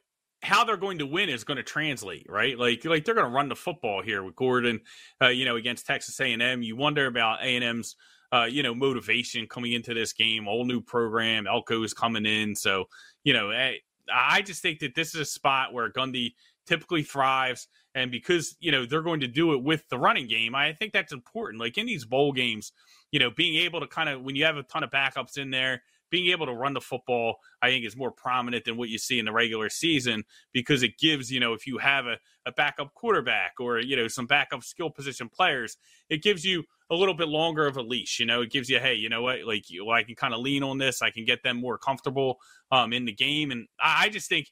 how 0.42 0.63
they're 0.63 0.77
going 0.77 0.97
to 1.00 1.06
win 1.06 1.30
is 1.30 1.44
going 1.44 1.57
to 1.57 1.63
translate, 1.63 2.25
right? 2.27 2.57
Like, 2.57 2.86
like 2.86 3.06
they're 3.06 3.13
going 3.13 3.27
to 3.27 3.33
run 3.33 3.50
the 3.50 3.56
football 3.56 4.01
here 4.01 4.24
with 4.24 4.36
Gordon, 4.36 4.81
uh, 5.21 5.27
you 5.27 5.45
know, 5.45 5.57
against 5.57 5.86
Texas 5.86 6.19
A&M. 6.19 6.63
You 6.63 6.75
wonder 6.75 7.06
about 7.06 7.44
A&M's 7.44 7.95
uh, 8.35 8.45
you 8.45 8.63
know, 8.63 8.75
motivation 8.75 9.47
coming 9.47 9.73
into 9.73 9.93
this 9.93 10.11
game. 10.11 10.47
All 10.47 10.65
new 10.65 10.81
program, 10.81 11.47
Elko 11.47 11.83
is 11.83 11.93
coming 11.93 12.25
in, 12.25 12.55
so 12.55 12.85
you 13.23 13.33
know, 13.33 13.51
I, 13.51 13.55
eh, 13.55 13.73
I 14.13 14.41
just 14.41 14.61
think 14.61 14.79
that 14.79 14.93
this 14.93 15.15
is 15.15 15.21
a 15.21 15.25
spot 15.25 15.73
where 15.73 15.91
Gundy 15.91 16.33
typically 16.67 17.03
thrives, 17.03 17.67
and 17.93 18.11
because 18.11 18.55
you 18.59 18.71
know 18.71 18.85
they're 18.85 19.01
going 19.01 19.21
to 19.21 19.27
do 19.27 19.53
it 19.53 19.63
with 19.63 19.87
the 19.89 19.97
running 19.97 20.27
game, 20.27 20.53
I 20.53 20.73
think 20.73 20.91
that's 20.91 21.13
important. 21.13 21.61
Like 21.61 21.77
in 21.77 21.85
these 21.85 22.03
bowl 22.03 22.33
games, 22.33 22.73
you 23.11 23.19
know, 23.19 23.29
being 23.29 23.55
able 23.63 23.79
to 23.79 23.87
kind 23.87 24.09
of 24.09 24.21
when 24.21 24.35
you 24.35 24.43
have 24.45 24.57
a 24.57 24.63
ton 24.63 24.83
of 24.83 24.91
backups 24.91 25.37
in 25.37 25.49
there, 25.49 25.81
being 26.09 26.31
able 26.31 26.45
to 26.45 26.53
run 26.53 26.73
the 26.73 26.81
football, 26.81 27.37
I 27.61 27.69
think, 27.69 27.85
is 27.85 27.95
more 27.95 28.11
prominent 28.11 28.65
than 28.65 28.77
what 28.77 28.89
you 28.89 28.97
see 28.97 29.19
in 29.19 29.25
the 29.25 29.31
regular 29.31 29.69
season 29.69 30.23
because 30.53 30.83
it 30.83 30.97
gives, 30.97 31.31
you 31.31 31.39
know, 31.39 31.53
if 31.53 31.65
you 31.65 31.77
have 31.77 32.05
a, 32.05 32.17
a 32.45 32.51
backup 32.51 32.93
quarterback 32.93 33.53
or, 33.59 33.79
you 33.79 33.95
know, 33.95 34.07
some 34.07 34.25
backup 34.25 34.63
skill 34.63 34.89
position 34.89 35.29
players, 35.29 35.77
it 36.09 36.21
gives 36.21 36.45
you 36.45 36.63
a 36.89 36.95
little 36.95 37.13
bit 37.13 37.27
longer 37.27 37.65
of 37.65 37.77
a 37.77 37.81
leash. 37.81 38.19
You 38.19 38.25
know, 38.25 38.41
it 38.41 38.51
gives 38.51 38.69
you, 38.69 38.79
hey, 38.79 38.93
you 38.93 39.09
know 39.09 39.21
what, 39.21 39.43
like, 39.45 39.65
well, 39.83 39.95
I 39.95 40.03
can 40.03 40.15
kind 40.15 40.33
of 40.33 40.41
lean 40.41 40.63
on 40.63 40.77
this. 40.77 41.01
I 41.01 41.09
can 41.09 41.25
get 41.25 41.43
them 41.43 41.57
more 41.57 41.77
comfortable 41.77 42.37
um, 42.71 42.93
in 42.93 43.05
the 43.05 43.13
game. 43.13 43.51
And 43.51 43.67
I, 43.79 44.05
I 44.05 44.09
just 44.09 44.29
think 44.29 44.51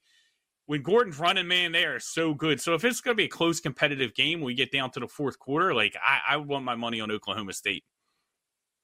when 0.65 0.81
Gordon's 0.81 1.19
running, 1.19 1.47
man, 1.47 1.71
they 1.71 1.85
are 1.85 2.00
so 2.00 2.33
good. 2.33 2.59
So 2.59 2.74
if 2.74 2.83
it's 2.85 3.01
going 3.01 3.15
to 3.15 3.18
be 3.18 3.25
a 3.25 3.30
close 3.30 3.59
competitive 3.59 4.15
game 4.15 4.41
we 4.41 4.53
get 4.56 4.71
down 4.71 4.91
to 4.91 5.00
the 5.00 5.07
fourth 5.07 5.38
quarter, 5.38 5.74
like, 5.74 5.95
I, 6.03 6.35
I 6.35 6.38
want 6.38 6.65
my 6.65 6.75
money 6.75 7.01
on 7.01 7.12
Oklahoma 7.12 7.53
State. 7.53 7.83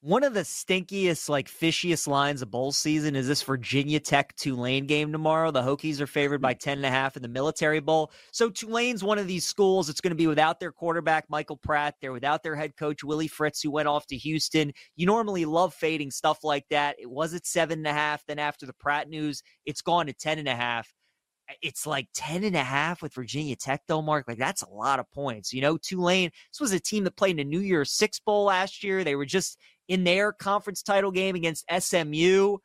One 0.02 0.24
of 0.24 0.32
the 0.32 0.40
stinkiest, 0.40 1.28
like 1.28 1.46
fishiest 1.46 2.08
lines 2.08 2.40
of 2.40 2.50
bowl 2.50 2.72
season 2.72 3.14
is 3.14 3.28
this 3.28 3.42
Virginia 3.42 4.00
Tech 4.00 4.34
Tulane 4.34 4.86
game 4.86 5.12
tomorrow. 5.12 5.50
The 5.50 5.60
Hokies 5.60 6.00
are 6.00 6.06
favored 6.06 6.36
mm-hmm. 6.36 6.44
by 6.44 6.54
10 6.54 6.78
and 6.78 6.86
a 6.86 6.90
half 6.90 7.16
in 7.16 7.22
the 7.22 7.28
military 7.28 7.80
bowl. 7.80 8.10
So 8.32 8.48
Tulane's 8.48 9.04
one 9.04 9.18
of 9.18 9.26
these 9.26 9.44
schools. 9.44 9.90
It's 9.90 10.00
going 10.00 10.12
to 10.12 10.16
be 10.16 10.26
without 10.26 10.58
their 10.58 10.72
quarterback, 10.72 11.26
Michael 11.28 11.58
Pratt. 11.58 11.96
They're 12.00 12.12
without 12.12 12.42
their 12.42 12.56
head 12.56 12.78
coach, 12.78 13.04
Willie 13.04 13.28
Fritz, 13.28 13.60
who 13.60 13.70
went 13.70 13.88
off 13.88 14.06
to 14.06 14.16
Houston. 14.16 14.72
You 14.96 15.04
normally 15.04 15.44
love 15.44 15.74
fading 15.74 16.12
stuff 16.12 16.44
like 16.44 16.64
that. 16.70 16.96
It 16.98 17.10
was 17.10 17.34
at 17.34 17.46
seven 17.46 17.80
and 17.80 17.86
a 17.86 17.92
half. 17.92 18.24
Then 18.24 18.38
after 18.38 18.64
the 18.64 18.72
Pratt 18.72 19.10
news, 19.10 19.42
it's 19.66 19.82
gone 19.82 20.06
to 20.06 20.14
10 20.14 20.38
and 20.38 20.48
a 20.48 20.56
half 20.56 20.90
it's 21.62 21.86
like 21.86 22.08
10 22.14 22.44
and 22.44 22.56
a 22.56 22.62
half 22.62 23.02
with 23.02 23.14
Virginia 23.14 23.56
Tech, 23.56 23.82
though, 23.86 24.02
Mark. 24.02 24.26
Like, 24.28 24.38
that's 24.38 24.62
a 24.62 24.70
lot 24.70 25.00
of 25.00 25.10
points. 25.10 25.52
You 25.52 25.62
know, 25.62 25.76
Tulane, 25.76 26.30
this 26.52 26.60
was 26.60 26.72
a 26.72 26.80
team 26.80 27.04
that 27.04 27.16
played 27.16 27.38
in 27.38 27.46
a 27.46 27.48
New 27.48 27.60
Year's 27.60 27.92
Six 27.92 28.20
Bowl 28.20 28.44
last 28.44 28.84
year. 28.84 29.04
They 29.04 29.16
were 29.16 29.26
just 29.26 29.58
in 29.90 30.04
their 30.04 30.32
conference 30.32 30.82
title 30.82 31.10
game 31.10 31.34
against 31.34 31.66
SMU. 31.78 32.56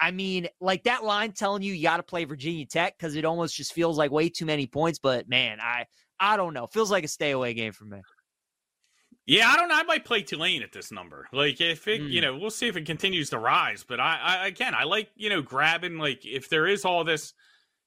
I 0.00 0.10
mean, 0.10 0.48
like 0.60 0.84
that 0.84 1.04
line 1.04 1.30
telling 1.30 1.62
you 1.62 1.72
you 1.74 1.82
got 1.82 1.98
to 1.98 2.02
play 2.02 2.24
Virginia 2.24 2.66
Tech 2.66 2.98
because 2.98 3.14
it 3.14 3.24
almost 3.24 3.54
just 3.54 3.72
feels 3.72 3.96
like 3.96 4.10
way 4.10 4.30
too 4.30 4.46
many 4.46 4.66
points. 4.66 4.98
But 4.98 5.28
man, 5.28 5.60
I 5.60 5.84
I 6.18 6.36
don't 6.36 6.54
know. 6.54 6.66
Feels 6.66 6.90
like 6.90 7.04
a 7.04 7.08
stay 7.08 7.30
away 7.30 7.54
game 7.54 7.72
for 7.72 7.84
me. 7.84 8.00
Yeah, 9.26 9.48
I 9.48 9.56
don't 9.56 9.68
know. 9.68 9.76
I 9.76 9.82
might 9.82 10.04
play 10.04 10.22
Tulane 10.22 10.62
at 10.62 10.72
this 10.72 10.90
number. 10.90 11.28
Like 11.32 11.60
if 11.60 11.86
it, 11.86 12.00
mm. 12.00 12.10
you 12.10 12.20
know, 12.20 12.36
we'll 12.36 12.50
see 12.50 12.68
if 12.68 12.76
it 12.76 12.86
continues 12.86 13.30
to 13.30 13.38
rise. 13.38 13.84
But 13.86 14.00
I, 14.00 14.18
I 14.22 14.46
again, 14.46 14.74
I 14.74 14.84
like 14.84 15.10
you 15.14 15.28
know 15.28 15.42
grabbing 15.42 15.98
like 15.98 16.24
if 16.24 16.48
there 16.48 16.66
is 16.66 16.84
all 16.84 17.04
this, 17.04 17.34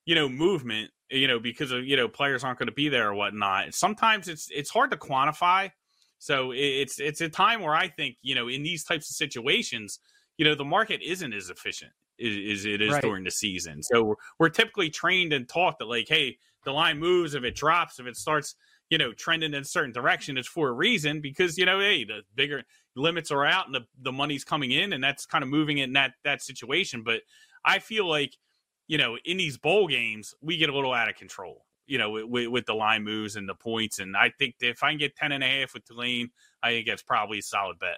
you 0.05 0.15
know, 0.15 0.29
movement, 0.29 0.91
you 1.09 1.27
know, 1.27 1.39
because 1.39 1.71
of 1.71 1.85
you 1.85 1.97
know 1.97 2.07
players 2.07 2.43
aren't 2.43 2.59
going 2.59 2.67
to 2.67 2.73
be 2.73 2.87
there 2.87 3.09
or 3.09 3.15
whatnot. 3.15 3.73
Sometimes 3.73 4.29
it's 4.29 4.47
it's 4.51 4.69
hard 4.69 4.91
to 4.91 4.97
quantify 4.97 5.71
so 6.19 6.51
it's 6.53 6.99
it's 6.99 7.21
a 7.21 7.29
time 7.29 7.61
where 7.61 7.73
I 7.73 7.87
think 7.87 8.17
you 8.21 8.35
know 8.35 8.47
in 8.47 8.61
these 8.61 8.83
types 8.83 9.09
of 9.09 9.15
situations, 9.15 9.99
you 10.37 10.45
know 10.45 10.53
the 10.53 10.65
market 10.65 11.01
isn't 11.01 11.33
as 11.33 11.49
efficient 11.49 11.91
as, 12.19 12.65
it 12.65 12.81
is 12.81 12.91
right. 12.91 13.01
during 13.01 13.23
the 13.23 13.31
season. 13.31 13.81
So 13.81 14.03
we're, 14.03 14.15
we're 14.37 14.49
typically 14.49 14.89
trained 14.89 15.33
and 15.33 15.47
taught 15.47 15.79
that 15.79 15.85
like, 15.85 16.07
hey, 16.07 16.37
the 16.65 16.71
line 16.71 16.99
moves 16.99 17.33
if 17.33 17.43
it 17.43 17.55
drops, 17.55 17.99
if 17.99 18.05
it 18.05 18.17
starts, 18.17 18.55
you 18.89 18.97
know, 18.97 19.13
trending 19.13 19.53
in 19.53 19.61
a 19.61 19.65
certain 19.65 19.93
direction, 19.93 20.37
it's 20.37 20.47
for 20.47 20.69
a 20.69 20.73
reason 20.73 21.21
because 21.21 21.57
you 21.57 21.65
know, 21.65 21.79
hey, 21.79 22.03
the 22.03 22.21
bigger 22.35 22.63
limits 22.95 23.31
are 23.31 23.45
out 23.45 23.67
and 23.67 23.75
the 23.75 23.85
the 24.01 24.11
money's 24.11 24.43
coming 24.43 24.71
in, 24.71 24.93
and 24.93 25.03
that's 25.03 25.25
kind 25.25 25.43
of 25.43 25.49
moving 25.49 25.77
in 25.77 25.93
that 25.93 26.13
that 26.23 26.41
situation. 26.41 27.03
But 27.03 27.21
I 27.63 27.79
feel 27.79 28.07
like 28.07 28.35
you 28.87 28.97
know 28.97 29.17
in 29.23 29.37
these 29.37 29.57
bowl 29.57 29.87
games 29.87 30.33
we 30.41 30.57
get 30.57 30.69
a 30.69 30.75
little 30.75 30.93
out 30.93 31.09
of 31.09 31.15
control 31.15 31.65
you 31.89 31.97
know, 31.97 32.11
with, 32.11 32.47
with, 32.47 32.65
the 32.65 32.73
line 32.73 33.03
moves 33.03 33.35
and 33.35 33.49
the 33.49 33.55
points. 33.55 33.99
And 33.99 34.15
I 34.15 34.31
think 34.37 34.55
if 34.61 34.83
I 34.83 34.91
can 34.91 34.99
get 34.99 35.15
10 35.15 35.31
and 35.31 35.43
a 35.43 35.47
half 35.47 35.73
with 35.73 35.85
Tulane, 35.85 36.29
I 36.61 36.69
think 36.69 36.87
that's 36.87 37.01
probably 37.01 37.39
a 37.39 37.43
solid 37.43 37.79
bet. 37.79 37.97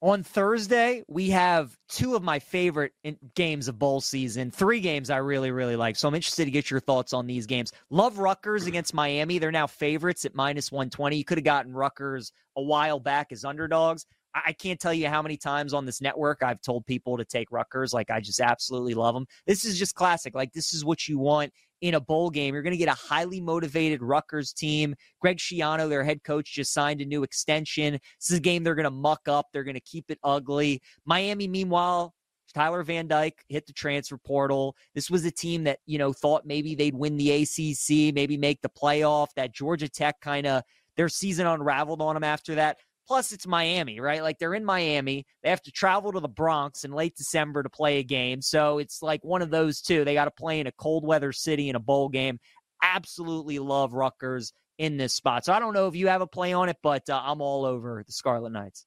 On 0.00 0.22
Thursday, 0.22 1.02
we 1.08 1.30
have 1.30 1.76
two 1.88 2.14
of 2.14 2.22
my 2.22 2.38
favorite 2.38 2.92
games 3.34 3.66
of 3.66 3.80
bowl 3.80 4.00
season. 4.00 4.52
Three 4.52 4.78
games 4.78 5.10
I 5.10 5.16
really, 5.16 5.50
really 5.50 5.74
like. 5.74 5.96
So 5.96 6.06
I'm 6.06 6.14
interested 6.14 6.44
to 6.44 6.52
get 6.52 6.70
your 6.70 6.78
thoughts 6.78 7.12
on 7.12 7.26
these 7.26 7.46
games. 7.46 7.72
Love 7.90 8.18
Rutgers 8.18 8.66
against 8.68 8.94
Miami. 8.94 9.38
They're 9.38 9.50
now 9.50 9.66
favorites 9.66 10.24
at 10.24 10.36
minus 10.36 10.70
120. 10.70 11.16
You 11.16 11.24
could 11.24 11.38
have 11.38 11.44
gotten 11.44 11.72
Rutgers 11.72 12.32
a 12.56 12.62
while 12.62 13.00
back 13.00 13.32
as 13.32 13.44
underdogs. 13.44 14.06
I 14.34 14.52
can't 14.52 14.78
tell 14.78 14.92
you 14.92 15.08
how 15.08 15.22
many 15.22 15.36
times 15.36 15.72
on 15.72 15.86
this 15.86 16.00
network 16.00 16.42
I've 16.42 16.60
told 16.60 16.86
people 16.86 17.16
to 17.16 17.24
take 17.24 17.50
Rutgers. 17.50 17.92
Like, 17.92 18.10
I 18.10 18.20
just 18.20 18.40
absolutely 18.40 18.94
love 18.94 19.14
them. 19.14 19.26
This 19.46 19.64
is 19.64 19.78
just 19.78 19.94
classic. 19.94 20.34
Like, 20.34 20.52
this 20.52 20.72
is 20.74 20.84
what 20.84 21.08
you 21.08 21.18
want 21.18 21.52
in 21.80 21.94
a 21.94 22.00
bowl 22.00 22.30
game. 22.30 22.54
You're 22.54 22.62
going 22.62 22.72
to 22.72 22.78
get 22.78 22.88
a 22.88 22.92
highly 22.92 23.40
motivated 23.40 24.02
Rutgers 24.02 24.52
team. 24.52 24.94
Greg 25.20 25.38
Schiano, 25.38 25.88
their 25.88 26.04
head 26.04 26.22
coach, 26.24 26.52
just 26.52 26.72
signed 26.72 27.00
a 27.00 27.06
new 27.06 27.22
extension. 27.22 27.94
This 27.94 28.30
is 28.30 28.38
a 28.38 28.40
game 28.40 28.64
they're 28.64 28.74
going 28.74 28.84
to 28.84 28.90
muck 28.90 29.28
up. 29.28 29.46
They're 29.52 29.64
going 29.64 29.74
to 29.74 29.80
keep 29.80 30.10
it 30.10 30.18
ugly. 30.22 30.82
Miami, 31.04 31.48
meanwhile, 31.48 32.14
Tyler 32.54 32.82
Van 32.82 33.06
Dyke 33.06 33.44
hit 33.48 33.66
the 33.66 33.72
transfer 33.72 34.18
portal. 34.18 34.74
This 34.94 35.10
was 35.10 35.24
a 35.24 35.30
team 35.30 35.64
that, 35.64 35.78
you 35.86 35.98
know, 35.98 36.12
thought 36.12 36.46
maybe 36.46 36.74
they'd 36.74 36.94
win 36.94 37.16
the 37.16 37.30
ACC, 37.30 38.14
maybe 38.14 38.36
make 38.36 38.60
the 38.62 38.70
playoff. 38.70 39.28
That 39.36 39.54
Georgia 39.54 39.88
Tech 39.88 40.20
kind 40.20 40.46
of 40.46 40.62
their 40.96 41.08
season 41.08 41.46
unraveled 41.46 42.02
on 42.02 42.14
them 42.14 42.24
after 42.24 42.56
that. 42.56 42.78
Plus, 43.08 43.32
it's 43.32 43.46
Miami, 43.46 44.00
right? 44.00 44.22
Like 44.22 44.38
they're 44.38 44.54
in 44.54 44.66
Miami. 44.66 45.24
They 45.42 45.48
have 45.48 45.62
to 45.62 45.72
travel 45.72 46.12
to 46.12 46.20
the 46.20 46.28
Bronx 46.28 46.84
in 46.84 46.92
late 46.92 47.16
December 47.16 47.62
to 47.62 47.70
play 47.70 47.98
a 47.98 48.02
game. 48.04 48.42
So 48.42 48.78
it's 48.78 49.02
like 49.02 49.24
one 49.24 49.40
of 49.40 49.50
those 49.50 49.80
two. 49.80 50.04
They 50.04 50.12
got 50.12 50.26
to 50.26 50.30
play 50.30 50.60
in 50.60 50.66
a 50.66 50.72
cold 50.72 51.06
weather 51.06 51.32
city 51.32 51.70
in 51.70 51.74
a 51.74 51.80
bowl 51.80 52.10
game. 52.10 52.38
Absolutely 52.82 53.58
love 53.58 53.94
Rutgers 53.94 54.52
in 54.76 54.98
this 54.98 55.14
spot. 55.14 55.46
So 55.46 55.54
I 55.54 55.58
don't 55.58 55.72
know 55.72 55.88
if 55.88 55.96
you 55.96 56.08
have 56.08 56.20
a 56.20 56.26
play 56.26 56.52
on 56.52 56.68
it, 56.68 56.76
but 56.82 57.08
uh, 57.08 57.20
I'm 57.24 57.40
all 57.40 57.64
over 57.64 58.04
the 58.06 58.12
Scarlet 58.12 58.50
Knights. 58.50 58.84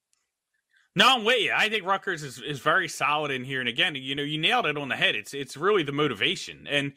No, 0.95 1.07
I'm 1.07 1.23
with 1.23 1.39
you. 1.41 1.53
I 1.55 1.69
think 1.69 1.85
Rutgers 1.85 2.21
is, 2.21 2.39
is 2.39 2.59
very 2.59 2.89
solid 2.89 3.31
in 3.31 3.43
here. 3.43 3.59
And 3.59 3.69
again, 3.69 3.95
you 3.95 4.13
know, 4.13 4.23
you 4.23 4.37
nailed 4.37 4.67
it 4.67 4.77
on 4.77 4.89
the 4.89 4.95
head. 4.95 5.15
It's 5.15 5.33
it's 5.33 5.57
really 5.57 5.83
the 5.83 5.93
motivation 5.93 6.67
and 6.69 6.93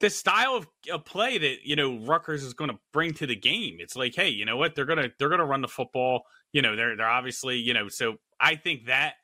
the 0.00 0.10
style 0.10 0.54
of, 0.54 0.66
of 0.92 1.04
play 1.04 1.38
that 1.38 1.56
you 1.64 1.76
know 1.76 1.98
Rutgers 2.04 2.42
is 2.42 2.54
going 2.54 2.70
to 2.70 2.78
bring 2.92 3.14
to 3.14 3.26
the 3.26 3.36
game. 3.36 3.78
It's 3.80 3.96
like, 3.96 4.14
hey, 4.14 4.28
you 4.28 4.44
know 4.44 4.56
what? 4.56 4.74
They're 4.74 4.86
gonna 4.86 5.10
they're 5.18 5.28
gonna 5.28 5.44
run 5.44 5.60
the 5.60 5.68
football. 5.68 6.22
You 6.52 6.62
know, 6.62 6.76
they're 6.76 6.96
they're 6.96 7.08
obviously 7.08 7.58
you 7.58 7.74
know. 7.74 7.88
So 7.88 8.16
I 8.40 8.56
think 8.56 8.86
that 8.86 9.14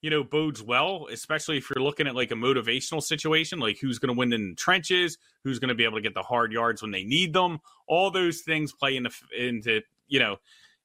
you 0.00 0.10
know 0.10 0.24
bodes 0.24 0.62
well, 0.62 1.08
especially 1.10 1.58
if 1.58 1.70
you're 1.70 1.82
looking 1.82 2.06
at 2.06 2.14
like 2.14 2.30
a 2.30 2.34
motivational 2.34 3.02
situation, 3.02 3.58
like 3.58 3.78
who's 3.78 3.98
going 3.98 4.14
to 4.14 4.18
win 4.18 4.32
in 4.32 4.50
the 4.50 4.54
trenches, 4.54 5.18
who's 5.44 5.58
going 5.58 5.68
to 5.68 5.74
be 5.74 5.84
able 5.84 5.98
to 5.98 6.02
get 6.02 6.14
the 6.14 6.22
hard 6.22 6.52
yards 6.52 6.82
when 6.82 6.90
they 6.90 7.04
need 7.04 7.32
them. 7.32 7.60
All 7.86 8.10
those 8.10 8.40
things 8.40 8.72
play 8.72 8.96
into 8.96 9.10
into 9.36 9.82
you 10.08 10.18
know 10.18 10.36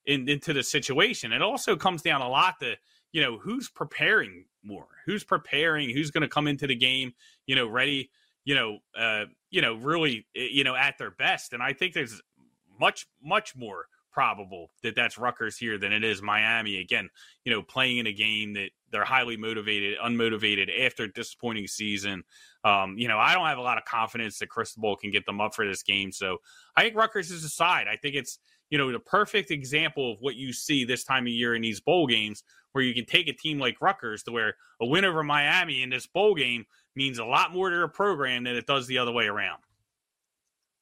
in, 0.06 0.27
into 0.30 0.54
the 0.54 0.63
situation. 0.63 1.32
It 1.32 1.42
also 1.42 1.75
comes 1.75 2.01
down 2.01 2.22
a 2.22 2.30
lot 2.30 2.60
to 2.60 2.75
you 3.12 3.22
know 3.22 3.38
who's 3.38 3.70
preparing 3.70 4.46
more, 4.68 4.88
who's 5.06 5.24
preparing, 5.24 5.89
who's 5.89 6.12
going 6.12 6.22
to 6.22 6.27
come 6.27 6.48
into 6.48 6.68
the 6.68 6.75
game, 6.75 7.13
you 7.46 7.56
know, 7.56 7.68
ready, 7.68 8.12
you 8.46 8.54
know, 8.54 8.80
uh, 8.98 9.25
you 9.50 9.62
know, 9.62 9.75
really, 9.75 10.27
eh, 10.36 10.48
you 10.51 10.63
know, 10.63 10.75
at 10.75 10.98
their 10.98 11.12
best. 11.12 11.54
And 11.54 11.63
I 11.63 11.74
think 11.74 11.94
there's 11.94 12.22
much, 12.80 13.08
much 13.24 13.56
more 13.56 13.88
probable 14.18 14.72
that 14.82 14.96
that's 14.96 15.20
Rutgers 15.20 15.58
here 15.58 15.78
than 15.78 15.94
it 15.94 16.04
is 16.04 16.24
Miami. 16.24 16.80
Again, 16.80 17.08
you 17.46 17.52
know, 17.52 17.62
playing 17.62 17.98
in 17.98 18.08
a 18.08 18.12
game 18.12 18.56
that 18.56 18.72
they're 18.92 19.06
highly 19.06 19.38
motivated, 19.38 20.00
unmotivated 20.00 20.88
after 20.88 21.04
a 21.04 21.14
disappointing 21.14 21.68
season. 21.68 22.24
Um, 22.64 22.98
you 22.98 23.08
know, 23.08 23.20
I 23.20 23.36
don't 23.36 23.46
have 23.46 23.60
a 23.60 23.62
lot 23.62 23.78
of 23.78 23.86
confidence 23.86 24.40
that 24.40 24.50
Cristobal 24.50 24.96
can 24.96 25.12
get 25.12 25.28
them 25.28 25.40
up 25.40 25.54
for 25.54 25.68
this 25.68 25.84
game. 25.84 26.12
So 26.12 26.40
I 26.76 26.82
think 26.82 26.96
Rutgers 26.96 27.30
is 27.30 27.44
a 27.44 27.50
side. 27.50 27.86
I 27.88 27.96
think 27.96 28.16
it's 28.16 28.40
you 28.72 28.80
know, 28.80 28.92
the 28.92 29.00
perfect 29.00 29.52
example 29.52 30.14
of 30.14 30.18
what 30.20 30.36
you 30.36 30.52
see 30.52 30.84
this 30.84 31.04
time 31.04 31.28
of 31.28 31.32
year 31.32 31.54
in 31.54 31.62
these 31.62 31.80
bowl 31.80 32.08
games, 32.08 32.44
where 32.72 32.84
you 32.84 32.96
can 32.96 33.06
take 33.06 33.28
a 33.28 33.34
team 33.34 33.60
like 33.60 33.80
Rutgers 33.80 34.24
to 34.24 34.32
where 34.32 34.56
a 34.82 34.86
win 34.88 35.06
over 35.06 35.24
Miami 35.24 35.84
in 35.84 35.92
this 35.92 36.08
bowl 36.08 36.34
game 36.34 36.66
means 36.96 37.20
a 37.20 37.26
lot 37.26 37.54
more 37.54 37.70
to 37.70 37.76
their 37.76 37.88
program 37.88 38.46
than 38.46 38.56
it 38.56 38.66
does 38.66 38.88
the 38.88 38.98
other 38.98 39.12
way 39.12 39.28
around. 39.28 39.60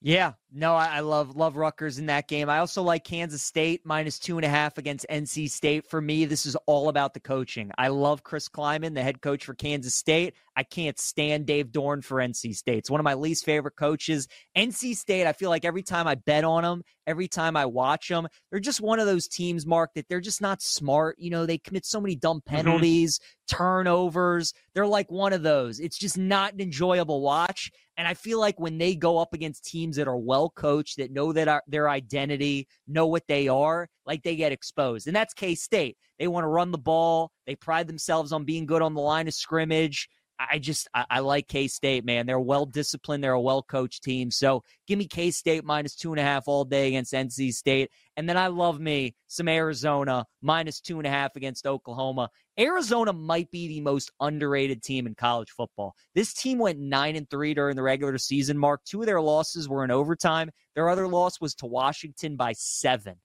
Yeah, 0.06 0.34
no, 0.54 0.76
I, 0.76 1.00
love 1.00 1.36
love 1.36 1.58
Rutgers 1.58 1.98
in 1.98 2.06
that 2.06 2.28
game. 2.28 2.48
I 2.48 2.60
also 2.60 2.84
like 2.84 3.04
Kansas 3.04 3.42
State 3.42 3.82
minus 3.86 4.20
two 4.20 4.38
and 4.38 4.46
a 4.46 4.48
half 4.48 4.78
against 4.78 5.08
NC 5.10 5.50
State. 5.50 5.90
For 5.90 6.00
me, 6.00 6.26
this 6.26 6.46
is 6.46 6.56
all 6.68 6.90
about 6.90 7.16
the 7.16 7.20
coaching. 7.20 7.72
I 7.76 7.88
love 7.88 8.24
Chris 8.24 8.48
Klieman, 8.48 8.94
the 8.94 9.02
head 9.02 9.20
coach 9.20 9.46
for 9.46 9.56
Kansas 9.56 9.96
State. 9.96 10.36
I 10.56 10.62
can't 10.62 11.00
stand 11.00 11.48
Dave 11.48 11.72
Doeren 11.72 12.04
for 12.04 12.18
NC 12.18 12.56
State. 12.56 12.78
It's 12.78 12.90
one 12.92 13.00
of 13.00 13.04
my 13.04 13.16
least 13.16 13.46
favorite 13.46 13.78
coaches. 13.78 14.28
NC 14.56 14.96
State, 14.96 15.26
I 15.26 15.34
feel 15.34 15.50
like 15.50 15.66
every 15.66 15.82
time 15.82 16.06
I 16.06 16.14
bet 16.14 16.44
on 16.44 16.62
them, 16.62 16.84
every 17.08 17.28
time 17.28 17.58
I 17.58 17.66
watch 17.66 18.08
them, 18.08 18.28
they're 18.52 18.60
just 18.60 18.82
one 18.82 19.00
of 19.00 19.08
those 19.08 19.28
teams, 19.28 19.66
Mark, 19.66 19.96
that 19.96 20.08
they're 20.08 20.22
just 20.22 20.40
not 20.40 20.62
smart. 20.62 21.18
You 21.18 21.32
know, 21.32 21.48
they 21.48 21.58
commit 21.58 21.84
so 21.84 22.00
many 22.00 22.16
dumb 22.16 22.42
mm-hmm. 22.42 22.56
penalties, 22.56 23.18
mm-hmm. 23.18 23.58
turnovers. 23.58 24.54
They're 24.76 24.86
like 24.86 25.12
one 25.12 25.34
of 25.34 25.42
those. 25.42 25.80
It's 25.80 25.98
just 25.98 26.16
not 26.16 26.54
an 26.54 26.62
enjoyable 26.62 27.22
watch. 27.22 27.72
And 27.98 28.08
I 28.08 28.14
feel 28.14 28.40
like 28.40 28.60
when 28.60 28.78
they 28.78 28.96
go 28.96 29.18
up 29.18 29.34
against 29.34 29.66
teams 29.66 29.96
that 29.96 30.08
are 30.08 30.18
well 30.18 30.50
coached, 30.50 30.98
that 30.98 31.12
know 31.12 31.32
that 31.34 31.48
uh, 31.48 31.62
their 31.68 31.90
identity, 31.90 32.68
know 32.88 33.08
what 33.08 33.24
they 33.28 33.48
are, 33.48 33.88
like 34.06 34.24
they 34.24 34.36
get 34.36 34.52
exposed. 34.52 35.08
And 35.08 35.16
that's 35.16 35.34
K 35.34 35.56
State. 35.56 35.98
They 36.20 36.28
want 36.28 36.44
to 36.44 36.50
run 36.50 36.72
the 36.72 36.78
ball. 36.78 37.32
They 37.46 37.56
pride 37.56 37.88
themselves 37.88 38.32
on 38.32 38.44
being 38.44 38.66
good 38.66 38.82
on 38.82 38.94
the 38.94 39.02
line 39.02 39.28
of 39.28 39.34
scrimmage. 39.34 40.10
I 40.40 40.60
just 40.60 40.88
I, 40.94 41.06
I 41.10 41.20
like 41.20 41.48
K 41.48 41.68
State, 41.68 42.06
man. 42.06 42.26
They're 42.26 42.40
well 42.40 42.66
disciplined. 42.66 43.24
They're 43.24 43.34
a 43.34 43.42
well 43.42 43.64
coached 43.64 44.04
team. 44.04 44.32
So 44.32 44.64
give 44.88 45.00
me 45.00 45.08
K 45.08 45.32
State 45.32 45.64
minus 45.64 45.96
two 45.96 46.12
and 46.12 46.20
a 46.20 46.24
half 46.24 46.48
all 46.48 46.66
day 46.66 46.90
against 46.90 47.14
NC 47.14 47.54
State, 47.54 47.92
and 48.18 48.28
then 48.28 48.38
I 48.38 48.48
love 48.48 48.80
me 48.80 49.16
some 49.28 49.48
Arizona 49.48 50.26
minus 50.42 50.82
two 50.82 50.98
and 50.98 51.08
a 51.08 51.10
half 51.10 51.36
against 51.36 51.66
Oklahoma. 51.66 52.30
Arizona 52.60 53.14
might 53.14 53.52
be 53.52 53.68
the 53.68 53.82
most 53.82 54.12
underrated 54.20 54.82
team 54.82 55.08
in 55.08 55.16
college 55.16 55.52
football. 55.52 55.94
This 56.14 56.34
team 56.34 56.58
went 56.58 56.80
nine 56.80 57.16
and 57.16 57.30
three 57.30 57.54
during 57.54 57.76
the 57.76 57.84
regular 57.84 58.18
season. 58.18 58.58
Mark 58.58 58.84
two 58.86 59.02
of 59.02 59.06
their 59.06 59.22
losses 59.22 59.68
were 59.68 59.84
in 59.84 59.92
overtime. 59.92 60.52
Their 60.76 60.90
other 60.90 61.08
loss 61.08 61.40
was 61.42 61.56
to 61.56 61.66
Washington 61.66 62.36
by 62.36 62.54
seven. 62.54 63.16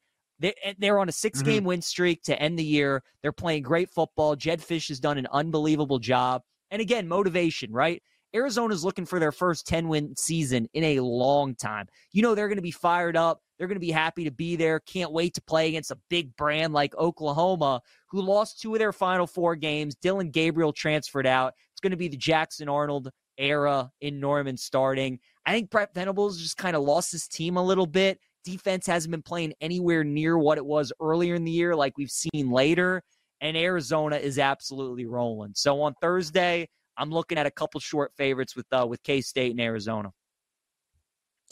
They're 0.79 0.99
on 0.99 1.09
a 1.09 1.13
six 1.13 1.43
game 1.43 1.59
mm-hmm. 1.59 1.67
win 1.67 1.83
streak 1.83 2.23
to 2.25 2.41
end 2.41 2.59
the 2.59 2.65
year. 2.65 3.03
They're 3.23 3.33
playing 3.33 3.63
great 3.63 3.91
football. 3.91 4.37
Jedd 4.37 4.61
Fisch 4.61 4.89
has 4.89 4.99
done 4.99 5.19
an 5.19 5.29
unbelievable 5.31 5.99
job. 5.99 6.43
And 6.71 6.81
again, 6.81 7.09
motivation, 7.09 7.73
right? 7.73 8.03
Arizona's 8.35 8.85
looking 8.85 9.07
for 9.07 9.19
their 9.19 9.33
first 9.33 9.67
10 9.67 9.89
win 9.89 10.15
season 10.17 10.69
in 10.73 10.85
a 10.85 11.01
long 11.01 11.55
time. 11.55 11.89
You 12.13 12.23
know, 12.23 12.35
they're 12.35 12.49
going 12.49 12.57
to 12.57 12.63
be 12.63 12.71
fired 12.71 13.17
up. 13.17 13.41
They're 13.59 13.67
going 13.67 13.77
to 13.77 13.81
be 13.81 13.91
happy 13.91 14.25
to 14.25 14.31
be 14.31 14.57
there. 14.57 14.81
Can't 14.81 15.13
wait 15.13 15.35
to 15.35 15.43
play 15.43 15.69
against 15.69 15.91
a 15.91 15.99
big 16.09 16.37
brand 16.37 16.73
like 16.73 16.97
Oklahoma, 16.97 17.83
who 18.09 18.23
lost 18.23 18.61
two 18.61 18.75
of 18.75 18.79
their 18.79 18.93
final 18.93 19.27
four 19.27 19.57
games. 19.57 19.97
Dillon 19.97 20.31
Gabriel 20.31 20.73
transferred 20.73 21.27
out. 21.27 21.55
It's 21.73 21.81
going 21.81 21.91
to 21.91 21.97
be 21.97 22.09
the 22.09 22.17
Jackson 22.17 22.69
Arnold 22.69 23.11
era 23.37 23.91
in 24.01 24.21
Norman 24.21 24.57
starting. 24.57 25.19
I 25.45 25.53
think 25.53 25.71
Brent 25.71 25.93
Venables 25.93 26.41
just 26.41 26.57
kind 26.57 26.77
of 26.77 26.83
lost 26.83 27.13
his 27.13 27.27
team 27.27 27.57
a 27.57 27.65
little 27.65 27.87
bit. 27.87 28.21
Defense 28.45 28.87
hasn't 28.87 29.11
been 29.11 29.23
playing 29.23 29.55
anywhere 29.61 30.05
near 30.05 30.39
what 30.39 30.57
it 30.57 30.65
was 30.65 30.93
earlier 31.01 31.35
in 31.35 31.45
the 31.45 31.51
year, 31.51 31.75
like 31.75 31.99
we've 31.99 32.11
seen 32.11 32.51
later 32.51 33.03
and 33.41 33.57
Arizona 33.57 34.17
is 34.17 34.39
absolutely 34.39 35.07
rolling. 35.07 35.53
So 35.55 35.83
on 35.83 35.95
Thursday, 36.01 36.69
I'm 36.97 37.11
looking 37.11 37.39
at 37.39 37.47
a 37.47 37.51
couple 37.51 37.81
short 37.81 38.13
favorites 38.17 38.55
with 38.55 38.67
uh, 38.73 38.87
with 38.89 39.03
K 39.03 39.21
State 39.21 39.53
and 39.53 39.61
Arizona. 39.61 40.11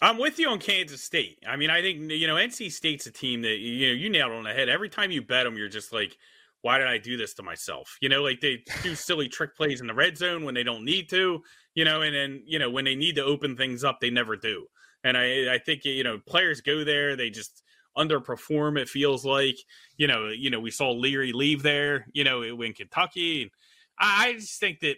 I'm 0.00 0.18
with 0.18 0.38
you 0.38 0.48
on 0.48 0.60
Kansas 0.60 1.02
State. 1.02 1.38
I 1.46 1.56
mean, 1.56 1.70
I 1.70 1.82
think 1.82 2.10
you 2.10 2.26
know 2.26 2.36
NC 2.36 2.70
State's 2.70 3.06
a 3.06 3.12
team 3.12 3.42
that 3.42 3.58
you 3.58 3.88
know 3.88 3.94
you 3.94 4.10
nailed 4.10 4.32
on 4.32 4.44
the 4.44 4.52
head. 4.52 4.68
Every 4.68 4.88
time 4.88 5.10
you 5.10 5.22
bet 5.22 5.44
them, 5.44 5.56
you're 5.56 5.68
just 5.68 5.92
like, 5.92 6.16
why 6.62 6.78
did 6.78 6.86
I 6.86 6.98
do 6.98 7.16
this 7.16 7.34
to 7.34 7.42
myself? 7.42 7.96
You 8.00 8.08
know, 8.08 8.22
like 8.22 8.40
they 8.40 8.62
do 8.82 8.94
silly 8.94 9.28
trick 9.28 9.56
plays 9.56 9.80
in 9.80 9.86
the 9.86 9.94
red 9.94 10.16
zone 10.16 10.44
when 10.44 10.54
they 10.54 10.62
don't 10.62 10.84
need 10.84 11.08
to. 11.10 11.42
You 11.74 11.84
know, 11.84 12.02
and 12.02 12.14
then 12.14 12.42
you 12.46 12.58
know 12.58 12.70
when 12.70 12.84
they 12.84 12.94
need 12.94 13.16
to 13.16 13.24
open 13.24 13.56
things 13.56 13.84
up, 13.84 13.98
they 14.00 14.10
never 14.10 14.36
do. 14.36 14.66
And 15.02 15.16
I 15.16 15.54
I 15.54 15.58
think 15.58 15.84
you 15.84 16.04
know 16.04 16.18
players 16.26 16.60
go 16.60 16.84
there, 16.84 17.16
they 17.16 17.30
just 17.30 17.62
underperform. 17.98 18.78
It 18.78 18.88
feels 18.88 19.24
like 19.24 19.56
you 19.96 20.06
know, 20.06 20.28
you 20.28 20.50
know, 20.50 20.60
we 20.60 20.70
saw 20.70 20.90
Leary 20.92 21.32
leave 21.32 21.62
there, 21.62 22.06
you 22.12 22.24
know, 22.24 22.42
in 22.42 22.72
Kentucky. 22.72 23.50
I, 23.98 24.28
I 24.28 24.32
just 24.34 24.60
think 24.60 24.80
that 24.80 24.96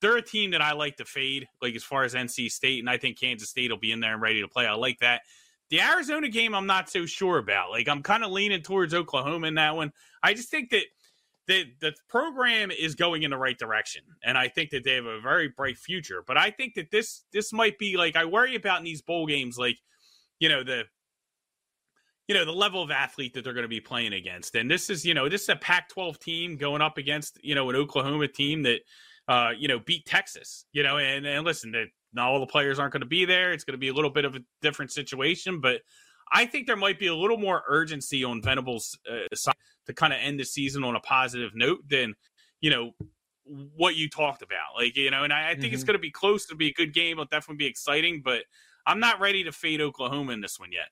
they're 0.00 0.16
a 0.16 0.22
team 0.22 0.50
that 0.50 0.60
I 0.60 0.72
like 0.72 0.96
to 0.96 1.04
fade, 1.04 1.48
like 1.62 1.74
as 1.74 1.82
far 1.82 2.04
as 2.04 2.14
NC 2.14 2.50
State, 2.50 2.80
and 2.80 2.90
I 2.90 2.98
think 2.98 3.18
Kansas 3.18 3.48
State 3.48 3.70
will 3.70 3.78
be 3.78 3.92
in 3.92 4.00
there 4.00 4.12
and 4.12 4.22
ready 4.22 4.40
to 4.42 4.48
play. 4.48 4.66
I 4.66 4.74
like 4.74 4.98
that. 5.00 5.22
The 5.70 5.80
Arizona 5.80 6.28
game, 6.28 6.54
I'm 6.54 6.66
not 6.66 6.90
so 6.90 7.06
sure 7.06 7.38
about. 7.38 7.70
Like 7.70 7.88
I'm 7.88 8.02
kind 8.02 8.22
of 8.22 8.30
leaning 8.30 8.62
towards 8.62 8.92
Oklahoma 8.92 9.46
in 9.46 9.54
that 9.54 9.74
one. 9.74 9.92
I 10.22 10.34
just 10.34 10.50
think 10.50 10.70
that 10.70 10.84
the 11.46 11.64
the 11.80 11.92
program 12.08 12.70
is 12.70 12.94
going 12.94 13.22
in 13.22 13.30
the 13.30 13.38
right 13.38 13.58
direction, 13.58 14.02
and 14.22 14.36
I 14.38 14.48
think 14.48 14.70
that 14.70 14.84
they 14.84 14.94
have 14.94 15.06
a 15.06 15.20
very 15.20 15.48
bright 15.48 15.78
future. 15.78 16.22
But 16.26 16.36
I 16.36 16.50
think 16.50 16.74
that 16.74 16.90
this 16.90 17.24
this 17.32 17.52
might 17.52 17.78
be 17.78 17.96
like 17.96 18.16
I 18.16 18.24
worry 18.24 18.54
about 18.54 18.78
in 18.78 18.84
these 18.84 19.02
bowl 19.02 19.26
games, 19.26 19.58
like 19.58 19.78
you 20.38 20.48
know 20.48 20.62
the 20.62 20.84
you 22.28 22.34
know 22.34 22.44
the 22.44 22.52
level 22.52 22.82
of 22.82 22.90
athlete 22.90 23.34
that 23.34 23.44
they're 23.44 23.52
going 23.52 23.64
to 23.64 23.68
be 23.68 23.80
playing 23.80 24.12
against. 24.12 24.54
And 24.54 24.70
this 24.70 24.90
is 24.90 25.04
you 25.04 25.14
know 25.14 25.28
this 25.28 25.42
is 25.42 25.48
a 25.50 25.56
pac 25.56 25.88
12 25.90 26.18
team 26.18 26.56
going 26.56 26.82
up 26.82 26.98
against 26.98 27.38
you 27.42 27.54
know 27.54 27.68
an 27.70 27.76
oklahoma 27.76 28.28
team 28.28 28.62
that 28.62 28.80
uh 29.28 29.50
you 29.56 29.68
know 29.68 29.78
beat 29.78 30.04
texas 30.04 30.66
you 30.72 30.82
know 30.82 30.98
and, 30.98 31.26
and 31.26 31.44
listen 31.44 31.72
that 31.72 31.86
not 32.12 32.28
all 32.28 32.40
the 32.40 32.46
players 32.46 32.78
aren't 32.78 32.92
going 32.92 33.00
to 33.00 33.06
be 33.06 33.24
there. 33.24 33.52
It's 33.52 33.64
going 33.64 33.74
to 33.74 33.78
be 33.78 33.88
a 33.88 33.94
little 33.94 34.10
bit 34.10 34.24
of 34.24 34.36
a 34.36 34.40
different 34.62 34.92
situation 34.92 35.60
but 35.60 35.80
i 36.32 36.46
think 36.46 36.66
there 36.66 36.76
might 36.76 36.98
be 36.98 37.08
a 37.08 37.14
little 37.14 37.36
more 37.36 37.62
urgency 37.68 38.24
on 38.24 38.40
venables 38.40 38.98
uh, 39.10 39.34
side 39.34 39.54
to 39.86 39.92
kind 39.92 40.12
of 40.12 40.18
end 40.22 40.40
the 40.40 40.44
season 40.44 40.82
on 40.82 40.96
a 40.96 41.00
positive 41.00 41.50
note 41.54 41.80
than 41.88 42.14
you 42.62 42.70
know 42.70 42.92
what 43.76 43.94
you 43.94 44.08
talked 44.08 44.40
about 44.40 44.74
like 44.74 44.96
you 44.96 45.10
know 45.10 45.24
and 45.24 45.32
i, 45.32 45.50
I 45.50 45.52
think 45.52 45.66
mm-hmm. 45.66 45.74
it's 45.74 45.84
going 45.84 45.98
to 45.98 46.00
be 46.00 46.10
close. 46.10 46.46
To 46.46 46.56
be 46.56 46.68
a 46.68 46.72
good 46.72 46.94
game. 46.94 47.12
It'll 47.12 47.26
definitely 47.26 47.56
be 47.56 47.66
exciting 47.66 48.22
but 48.24 48.44
i'm 48.86 49.00
not 49.00 49.20
ready 49.20 49.44
to 49.44 49.52
fade 49.52 49.82
oklahoma 49.82 50.32
in 50.32 50.40
this 50.40 50.58
one 50.58 50.72
yet 50.72 50.88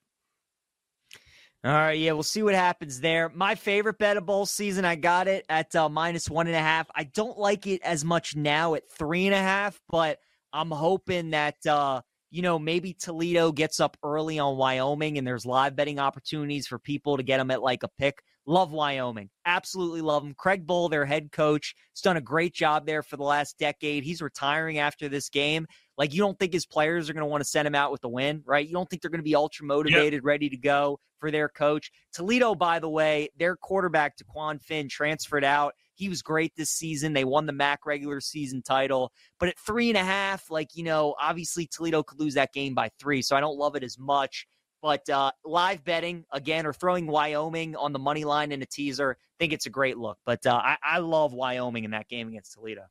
all 1.65 1.71
right, 1.71 1.97
yeah, 1.97 2.11
we'll 2.11 2.23
see 2.23 2.43
what 2.43 2.55
happens 2.55 2.99
there. 2.99 3.29
My 3.33 3.55
favorite 3.55 3.97
bet 3.97 4.17
of 4.17 4.25
bowl 4.25 4.45
season, 4.45 4.83
I 4.83 4.95
got 4.95 5.29
it 5.29 5.45
at 5.47 5.73
uh, 5.73 5.87
minus 5.87 6.29
one 6.29 6.47
and 6.47 6.55
a 6.57 6.59
half. 6.59 6.89
I 6.93 7.05
don't 7.05 7.37
like 7.39 7.67
it 7.67 7.81
as 7.83 8.03
much 8.03 8.35
now 8.35 8.73
at 8.73 8.91
three 8.91 9.27
and 9.27 9.33
a 9.33 9.39
half, 9.39 9.79
but 9.87 10.19
I'm 10.51 10.71
hoping 10.71 11.29
that 11.29 11.65
uh, 11.65 12.01
you 12.31 12.41
know 12.41 12.59
maybe 12.59 12.93
Toledo 12.93 13.53
gets 13.53 13.79
up 13.79 13.95
early 14.03 14.39
on 14.39 14.57
Wyoming, 14.57 15.17
and 15.17 15.25
there's 15.25 15.45
live 15.45 15.73
betting 15.73 15.99
opportunities 15.99 16.67
for 16.67 16.79
people 16.79 17.15
to 17.15 17.23
get 17.23 17.37
them 17.37 17.49
at 17.49 17.61
like 17.61 17.83
a 17.83 17.89
pick 17.97 18.21
Love 18.45 18.73
Wyoming. 18.73 19.29
Absolutely 19.45 20.01
love 20.01 20.23
them. 20.23 20.33
Craig 20.37 20.67
Bohl, 20.67 20.89
their 20.89 21.05
head 21.05 21.31
coach, 21.31 21.75
has 21.93 22.01
done 22.01 22.17
a 22.17 22.21
great 22.21 22.53
job 22.53 22.85
there 22.85 23.01
for 23.01 23.15
the 23.15 23.23
last 23.23 23.57
decade. 23.57 24.03
He's 24.03 24.21
retiring 24.21 24.79
after 24.79 25.07
this 25.07 25.29
game. 25.29 25.65
Like, 25.97 26.13
you 26.13 26.19
don't 26.19 26.37
think 26.37 26.51
his 26.51 26.65
players 26.65 27.09
are 27.09 27.13
going 27.13 27.21
to 27.21 27.27
want 27.27 27.41
to 27.41 27.49
send 27.49 27.67
him 27.67 27.75
out 27.75 27.91
with 27.91 28.01
the 28.01 28.09
win, 28.09 28.43
right? 28.45 28.67
You 28.67 28.73
don't 28.73 28.89
think 28.89 29.01
they're 29.01 29.11
going 29.11 29.19
to 29.19 29.23
be 29.23 29.35
ultra 29.35 29.65
motivated, 29.65 30.13
yep. 30.13 30.23
ready 30.23 30.49
to 30.49 30.57
go 30.57 30.99
for 31.19 31.31
their 31.31 31.47
coach. 31.47 31.89
Toledo, 32.11 32.53
by 32.53 32.79
the 32.79 32.89
way, 32.89 33.29
their 33.37 33.55
quarterback, 33.55 34.17
Dequan 34.17 34.61
Finn, 34.61 34.89
transferred 34.89 35.45
out. 35.45 35.73
He 35.95 36.09
was 36.09 36.21
great 36.21 36.51
this 36.57 36.71
season. 36.71 37.13
They 37.13 37.23
won 37.23 37.45
the 37.45 37.53
MAC 37.53 37.85
regular 37.85 38.19
season 38.19 38.61
title. 38.61 39.13
But 39.39 39.49
at 39.49 39.59
three 39.59 39.89
and 39.89 39.97
a 39.97 40.03
half, 40.03 40.49
like, 40.49 40.75
you 40.75 40.83
know, 40.83 41.15
obviously 41.21 41.67
Toledo 41.67 42.03
could 42.03 42.19
lose 42.19 42.33
that 42.33 42.51
game 42.51 42.73
by 42.73 42.89
three. 42.99 43.21
So 43.21 43.37
I 43.37 43.39
don't 43.39 43.57
love 43.57 43.75
it 43.75 43.83
as 43.83 43.97
much. 43.97 44.47
But 44.83 45.09
uh, 45.09 45.31
live 45.45 45.85
betting, 45.85 46.25
again, 46.29 46.65
or 46.65 46.73
throwing 46.73 47.07
Wyoming 47.07 47.77
on 47.77 47.93
the 47.93 47.99
money 47.99 48.25
line 48.25 48.51
in 48.51 48.61
a 48.61 48.65
teaser, 48.65 49.17
I 49.17 49.35
think 49.39 49.53
it's 49.53 49.65
a 49.65 49.69
great 49.69 49.97
look. 49.97 50.17
But 50.25 50.45
uh, 50.45 50.61
I, 50.61 50.75
I 50.83 50.97
love 50.99 51.31
Wyoming 51.31 51.85
in 51.85 51.91
that 51.91 52.09
game 52.09 52.27
against 52.27 52.53
Toledo. 52.55 52.83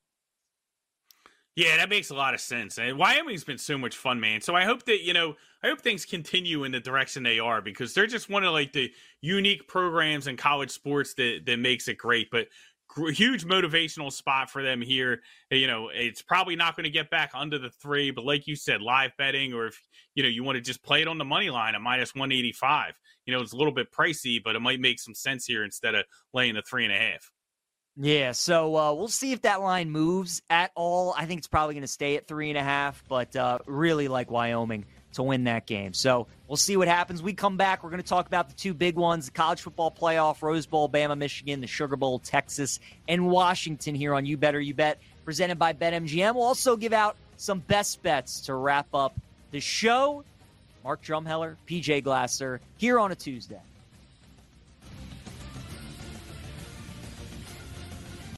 Yeah, 1.55 1.77
that 1.77 1.91
makes 1.91 2.09
a 2.09 2.15
lot 2.15 2.33
of 2.33 2.41
sense. 2.41 2.79
And 2.79 2.97
Wyoming's 2.97 3.45
been 3.45 3.59
so 3.59 3.77
much 3.77 3.95
fun, 3.95 4.21
man. 4.21 4.41
So 4.41 4.55
I 4.55 4.65
hope 4.65 4.85
that, 4.87 5.03
you 5.03 5.13
know, 5.13 5.37
I 5.63 5.69
hope 5.69 5.83
things 5.83 6.07
continue 6.07 6.65
in 6.65 6.73
the 6.73 6.81
direction 6.81 7.25
they 7.25 7.39
are 7.39 7.61
because 7.61 7.93
they're 7.93 8.07
just 8.07 8.31
one 8.31 8.43
of 8.43 8.55
like 8.55 8.73
the 8.73 8.91
unique 9.21 9.69
programs 9.69 10.29
in 10.29 10.39
college 10.39 10.71
sports 10.71 11.13
that 11.15 11.41
that 11.45 11.59
makes 11.59 11.89
it 11.89 11.99
great. 11.99 12.31
But 12.31 12.49
huge 13.13 13.45
motivational 13.45 14.13
spot 14.13 14.51
for 14.51 14.63
them 14.63 14.81
here. 14.81 15.23
You 15.51 15.67
know, 15.67 15.91
it's 15.93 16.23
probably 16.23 16.57
not 16.57 16.77
going 16.77 16.85
to 16.85 16.91
get 16.91 17.11
back 17.11 17.31
under 17.35 17.59
the 17.59 17.71
three, 17.71 18.11
but 18.11 18.25
like 18.25 18.47
you 18.47 18.57
said, 18.57 18.83
live 18.83 19.13
betting, 19.17 19.53
or 19.55 19.67
if 19.67 19.81
you 20.15 20.23
know 20.23 20.29
you 20.29 20.45
want 20.45 20.57
to 20.57 20.63
just 20.63 20.83
play 20.83 21.03
it 21.03 21.09
on 21.09 21.19
the 21.19 21.25
money 21.25 21.51
line 21.51 21.75
at 21.75 21.81
minus 21.81 22.15
one 22.15 22.33
eighty 22.33 22.53
five, 22.53 22.99
you 23.27 23.35
know, 23.35 23.41
it's 23.41 23.53
a 23.53 23.57
little 23.57 23.73
bit 23.73 23.93
pricey, 23.93 24.43
but 24.43 24.57
it 24.57 24.61
might 24.61 24.81
make 24.81 25.01
some 25.01 25.15
sense 25.15 25.47
here 25.47 25.65
instead 25.65 25.95
of 25.95 26.05
laying 26.33 26.55
the 26.55 26.63
three 26.63 26.85
and 26.85 26.93
a 26.93 26.99
half. 26.99 27.31
Yeah, 27.97 28.33
so 28.33 28.75
uh, 28.75 28.95
we'll 28.95 29.09
see 29.09 29.33
if 29.33 29.43
that 29.43 29.61
line 29.61 29.91
moves 29.91 30.41
at 30.49 30.71
all. 30.75 31.15
I 31.17 31.27
think 31.27 31.39
it's 31.39 31.49
probably 31.49 31.75
going 31.75 31.83
to 31.83 31.89
stay 31.89 32.17
at 32.17 32.27
three 32.27 32.49
and 32.49 32.57
a 32.57 32.63
half, 32.63 33.05
but 33.07 33.37
uh, 33.37 33.59
really 33.67 34.09
like 34.09 34.31
Wyoming 34.31 34.87
to 35.13 35.23
win 35.23 35.45
that 35.45 35.67
game. 35.67 35.93
So 35.93 36.27
we'll 36.49 36.57
see 36.57 36.77
what 36.77 36.89
happens. 36.89 37.23
We 37.23 37.33
come 37.33 37.57
back. 37.57 37.83
We're 37.83 37.91
going 37.91 38.03
to 38.03 38.09
talk 38.09 38.27
about 38.27 38.49
the 38.49 38.55
two 38.55 38.75
big 38.75 38.97
ones 38.97 39.27
the 39.27 39.33
college 39.33 39.61
football 39.61 39.91
playoff, 39.91 40.43
Rose 40.43 40.67
Bowl, 40.67 40.89
Bama, 40.89 41.17
Michigan, 41.17 41.61
the 41.61 41.67
Sugar 41.67 41.97
Bowl, 41.97 42.19
Texas, 42.19 42.81
and 43.09 43.29
Washington 43.29 43.95
here 43.95 44.15
on 44.15 44.27
You 44.27 44.37
Better 44.37 44.61
You 44.61 44.75
Bet, 44.75 45.01
presented 45.25 45.59
by 45.59 45.73
BetMGM. 45.73 46.35
We'll 46.35 46.45
also 46.45 46.77
give 46.77 46.93
out 46.93 47.17
some 47.37 47.61
best 47.61 48.03
bets 48.03 48.41
to 48.43 48.55
wrap 48.55 48.87
up 48.95 49.15
the 49.51 49.61
show. 49.61 50.25
Mark 50.85 51.03
Drumheller, 51.03 51.57
PJ 51.69 52.03
Glasser, 52.03 52.61
here 52.77 52.99
on 52.99 53.13
a 53.13 53.15
Tuesday. 53.15 53.61